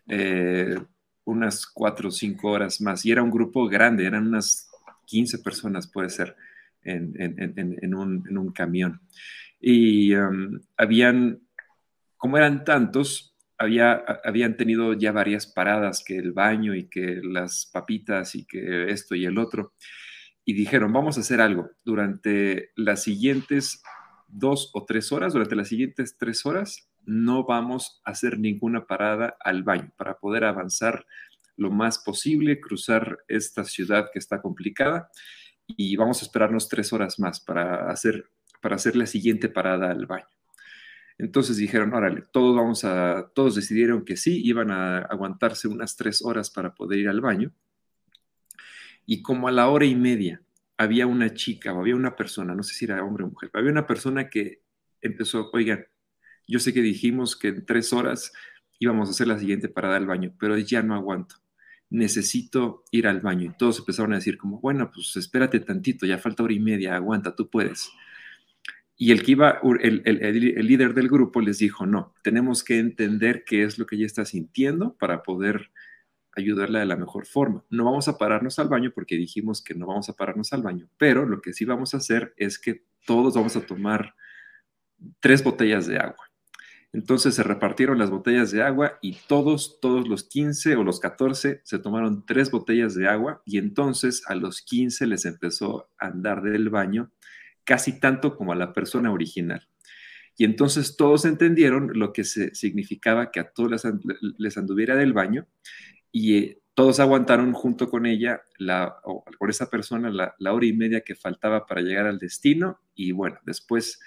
[0.08, 0.76] eh,
[1.24, 3.04] unas cuatro o cinco horas más.
[3.04, 4.70] Y era un grupo grande, eran unas
[5.06, 6.36] 15 personas, puede ser,
[6.82, 9.00] en, un, camión.
[9.60, 11.40] Y um, habían,
[12.16, 17.70] como eran tantos, había, habían tenido ya varias paradas, que el baño y que las
[17.72, 19.74] papitas y que esto y el otro.
[20.44, 21.70] Y dijeron, vamos a hacer algo.
[21.84, 23.82] Durante las siguientes
[24.26, 29.36] dos o tres horas, durante las siguientes tres horas, no vamos a hacer ninguna parada
[29.40, 31.06] al baño para poder avanzar
[31.56, 35.10] lo más posible, cruzar esta ciudad que está complicada
[35.66, 38.30] y vamos a esperarnos tres horas más para hacer,
[38.60, 40.26] para hacer la siguiente parada al baño.
[41.18, 46.22] Entonces dijeron, órale, todos vamos a, todos decidieron que sí, iban a aguantarse unas tres
[46.22, 47.52] horas para poder ir al baño.
[49.06, 50.42] Y como a la hora y media
[50.76, 53.70] había una chica o había una persona, no sé si era hombre o mujer, había
[53.70, 54.62] una persona que
[55.00, 55.86] empezó, oigan,
[56.46, 58.32] yo sé que dijimos que en tres horas
[58.78, 61.36] íbamos a hacer la siguiente parada al baño, pero ya no aguanto.
[61.90, 63.50] Necesito ir al baño.
[63.50, 66.96] Y todos empezaron a decir como, bueno, pues espérate tantito, ya falta hora y media,
[66.96, 67.90] aguanta, tú puedes.
[68.96, 70.02] Y el que iba, el,
[70.66, 74.24] líder del grupo les dijo, no, tenemos que entender qué es lo que ella está
[74.24, 75.70] sintiendo para poder
[76.34, 77.64] ayudarla de la mejor forma.
[77.70, 80.88] No vamos a pararnos al baño porque dijimos que no vamos a pararnos al baño,
[80.98, 84.14] pero lo que sí vamos a hacer es que todos vamos a tomar
[85.20, 86.31] tres botellas de agua.
[86.92, 91.62] Entonces se repartieron las botellas de agua y todos, todos los 15 o los 14
[91.64, 96.42] se tomaron tres botellas de agua y entonces a los 15 les empezó a andar
[96.42, 97.10] del baño
[97.64, 99.66] casi tanto como a la persona original.
[100.36, 103.84] Y entonces todos entendieron lo que significaba que a todos
[104.38, 105.46] les, anduviera del baño
[106.10, 110.72] y eh, todos aguantaron junto con ella, la, o con esa persona, la hora y
[110.72, 114.00] media que faltaba para llegar al destino y bueno, después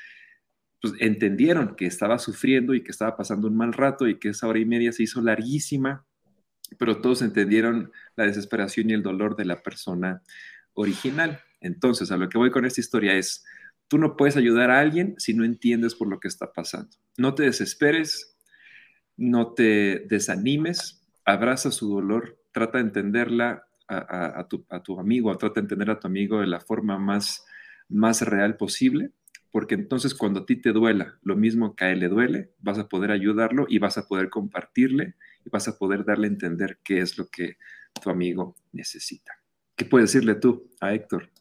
[0.85, 4.47] pues entendieron que estaba sufriendo y que estaba pasando un mal rato y que esa
[4.47, 6.05] hora y media se hizo larguísima,
[6.77, 10.21] pero todos entendieron la desesperación y el dolor de la persona
[10.73, 11.39] original.
[11.59, 13.43] Entonces, a lo que voy con esta historia es,
[13.87, 16.95] tú no puedes ayudar a alguien si no entiendes por lo que está pasando.
[17.17, 18.37] No te desesperes,
[19.17, 25.55] no te desanimes, abraza su dolor, trata de entenderla a, tu, a tu, amigo, trata
[25.55, 27.43] de entender a tu amigo de la forma más,
[27.89, 29.11] más real posible
[29.55, 32.77] porque entonces cuando a ti te duela lo mismo que a él le duele, vas
[32.77, 35.13] a poder ayudarlo y vas a poder compartirle
[35.45, 37.55] y vas a poder darle a entender qué es lo que
[38.03, 39.31] tu amigo necesita.
[39.77, 41.31] ¿Qué puedes decirle tú a Héctor?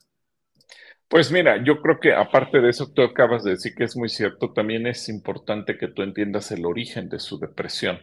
[1.09, 4.09] Pues mira, yo creo que aparte de eso tú acabas de decir que es muy
[4.09, 7.99] cierto, también es importante que tú entiendas el origen de su depresión.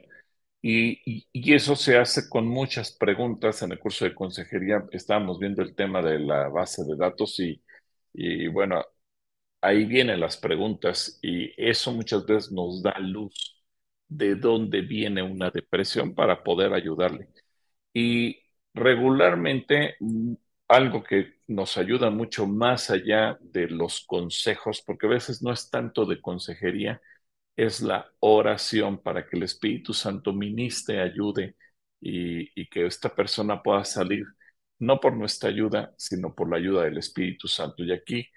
[0.62, 3.62] Y, eso se hace con muchas preguntas.
[3.62, 8.48] En el curso de consejería estábamos viendo el tema de la base de datos y
[8.50, 8.84] bueno,
[9.62, 13.58] ahí vienen las preguntas y eso muchas veces nos da luz
[14.08, 17.30] de dónde viene una depresión para poder ayudarle.
[17.94, 18.40] Y
[18.74, 20.34] regularmente mm,
[20.68, 25.70] algo que nos ayuda mucho más allá de los consejos, porque a veces no es
[25.70, 27.02] tanto de consejería,
[27.56, 31.56] es la oración para que el Espíritu Santo ministre, ayude
[32.02, 34.26] y, y que esta persona pueda salir,
[34.80, 37.84] no por nuestra ayuda, sino por la ayuda del Espíritu Santo.
[37.84, 38.28] Y aquí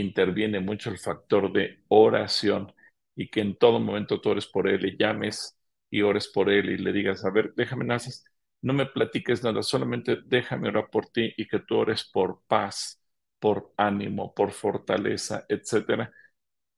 [0.00, 2.72] interviene mucho el factor de oración
[3.14, 5.58] y que en todo momento tú ores por él y llames
[5.90, 8.24] y ores por él y le digas, a ver, déjame naces,
[8.62, 13.00] no me platiques nada, solamente déjame orar por ti y que tú ores por paz,
[13.38, 16.12] por ánimo, por fortaleza, etcétera,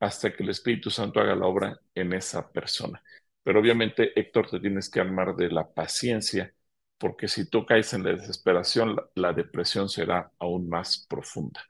[0.01, 3.03] hasta que el Espíritu Santo haga la obra en esa persona.
[3.43, 6.55] Pero obviamente, Héctor, te tienes que armar de la paciencia,
[6.99, 11.63] porque si tú caes en la desesperación, la depresión será aún más profunda.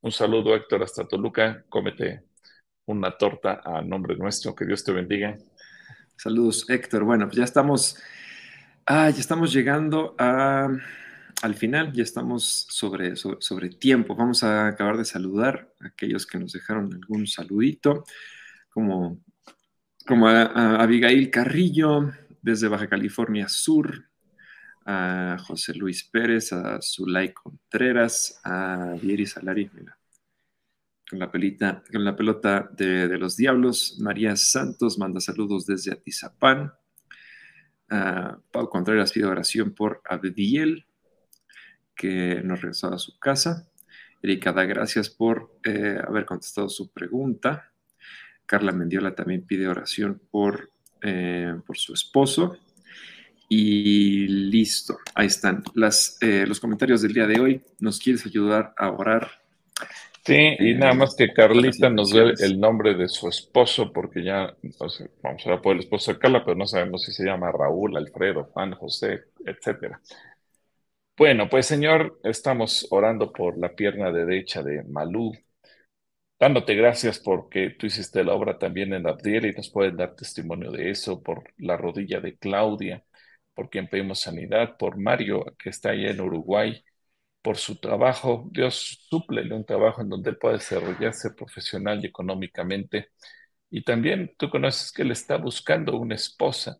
[0.00, 1.64] Un saludo, Héctor, hasta Toluca.
[1.68, 2.24] Cómete
[2.86, 4.54] una torta a nombre nuestro.
[4.54, 5.36] Que Dios te bendiga.
[6.16, 7.04] Saludos, Héctor.
[7.04, 7.96] Bueno, pues ya estamos,
[8.86, 14.14] ah, ya estamos llegando al final, ya estamos sobre, sobre, tiempo.
[14.14, 18.04] Vamos a acabar de saludar a aquellos que nos dejaron algún saludito,
[18.70, 19.20] como
[20.08, 24.06] como a, Abigail Carrillo desde Baja California Sur,
[24.90, 29.98] a José Luis Pérez, a Zulay Contreras, a Vieri Salari, mira,
[31.10, 33.98] con la, pelita, con la pelota de, los Diablos.
[34.00, 36.72] María Santos manda saludos desde Atizapán.
[37.86, 40.86] Pau Contreras pide oración por Abdiel,
[41.94, 43.68] que nos regresó a su casa.
[44.22, 47.72] Erika da gracias por eh, haber contestado su pregunta.
[48.46, 50.70] Carla Mendiola también pide oración por,
[51.02, 52.58] eh, por su esposo.
[53.48, 57.62] Y listo, ahí están las, eh, los comentarios del día de hoy.
[57.78, 59.30] ¿Nos quieres ayudar a orar?
[60.24, 64.54] Sí, y nada más que Carlita nos dé el nombre de su esposo, porque ya
[65.22, 67.96] vamos a ver por el esposo de Carla, pero no sabemos si se llama Raúl,
[67.96, 70.00] Alfredo, Juan, José, etcétera.
[71.18, 75.32] Bueno, pues Señor, estamos orando por la pierna derecha de Malú,
[76.40, 80.70] dándote gracias porque tú hiciste la obra también en Abdiel y nos pueden dar testimonio
[80.72, 83.04] de eso, por la rodilla de Claudia,
[83.58, 86.84] por quien pedimos sanidad, por Mario, que está allá en Uruguay,
[87.42, 88.48] por su trabajo.
[88.52, 93.10] Dios súplele un trabajo en donde él pueda desarrollarse profesional y económicamente.
[93.70, 96.78] Y también tú conoces que él está buscando una esposa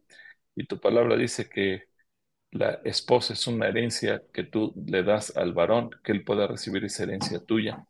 [0.54, 1.86] y tu palabra dice que
[2.52, 6.84] la esposa es una herencia que tú le das al varón, que él pueda recibir
[6.84, 7.84] esa herencia tuya.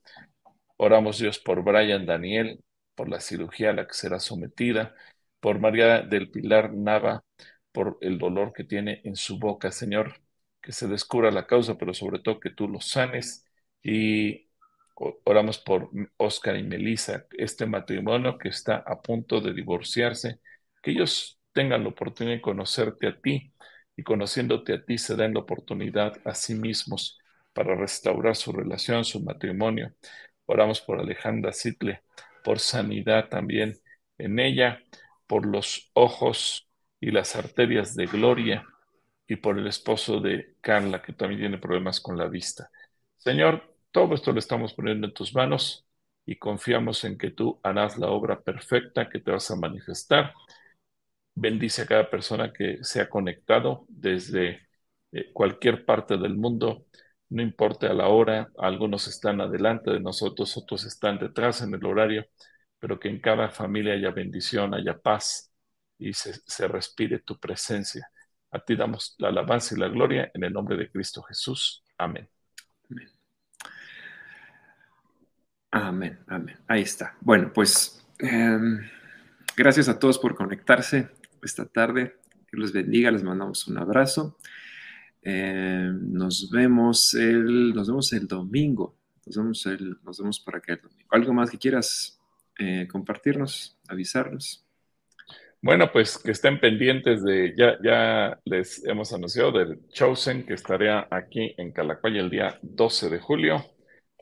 [0.78, 2.64] Oramos Dios por Brian Daniel,
[2.94, 4.94] por la cirugía a la que será sometida,
[5.40, 7.24] por María del Pilar Nava,
[7.78, 10.20] por el dolor que tiene en su boca, Señor,
[10.60, 13.46] que se descubra la causa, pero sobre todo que tú lo sanes.
[13.84, 14.50] Y
[15.24, 20.40] oramos por Oscar y Melissa, este matrimonio que está a punto de divorciarse,
[20.82, 23.54] que ellos tengan la oportunidad de conocerte a ti
[23.96, 27.16] y conociéndote a ti se den la oportunidad a sí mismos
[27.52, 29.94] para restaurar su relación, su matrimonio.
[30.46, 32.02] Oramos por Alejandra Sitle,
[32.42, 33.78] por sanidad también
[34.18, 34.82] en ella,
[35.28, 36.67] por los ojos
[37.00, 38.66] y las arterias de Gloria
[39.26, 42.70] y por el esposo de Carla, que también tiene problemas con la vista.
[43.16, 45.86] Señor, todo esto lo estamos poniendo en tus manos
[46.26, 50.34] y confiamos en que tú harás la obra perfecta que te vas a manifestar
[51.40, 54.66] Bendice a cada persona que se ha conectado desde
[55.12, 56.86] eh, cualquier parte del mundo,
[57.28, 62.26] no importa la hora, algunos están adelante de nosotros, otros están detrás en el horario,
[62.80, 65.47] pero que en cada familia haya bendición, haya paz
[65.98, 68.10] y se, respire tu presencia.
[68.50, 71.84] A ti damos la alabanza y la gloria en el nombre de Cristo Jesús.
[71.98, 72.28] Amén.
[75.70, 76.56] Amén, amén.
[76.66, 77.16] Ahí está.
[77.20, 78.80] Bueno, pues em,
[79.56, 81.10] gracias a todos por conectarse
[81.42, 82.16] esta tarde.
[82.46, 84.38] Que los bendiga, les mandamos un abrazo.
[85.20, 88.96] Eh, nos vemos el, nos vemos el domingo.
[89.26, 91.08] Nos vemos, el, nos vemos por acá el domingo.
[91.10, 92.18] ¿Algo más que quieras
[92.58, 94.67] eh, compartirnos, avisarnos?
[95.60, 101.08] Bueno, pues que estén pendientes de, ya, ya les hemos anunciado del Chosen que estaría
[101.10, 103.64] aquí en Calacuaya el día 12 de julio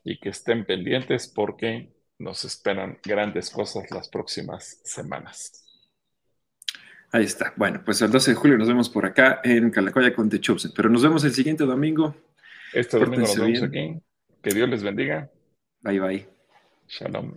[0.02, 5.62] y que estén pendientes porque nos esperan grandes cosas las próximas semanas.
[7.12, 7.52] Ahí está.
[7.56, 10.72] Bueno, pues el 12 de julio nos vemos por acá en Calacoya con The Chosen.
[10.74, 12.14] Pero nos vemos el siguiente domingo.
[12.72, 14.00] Este domingo nos vemos aquí.
[14.42, 15.30] Que Dios les bendiga.
[15.82, 16.28] Bye bye.
[16.88, 17.36] Shalom.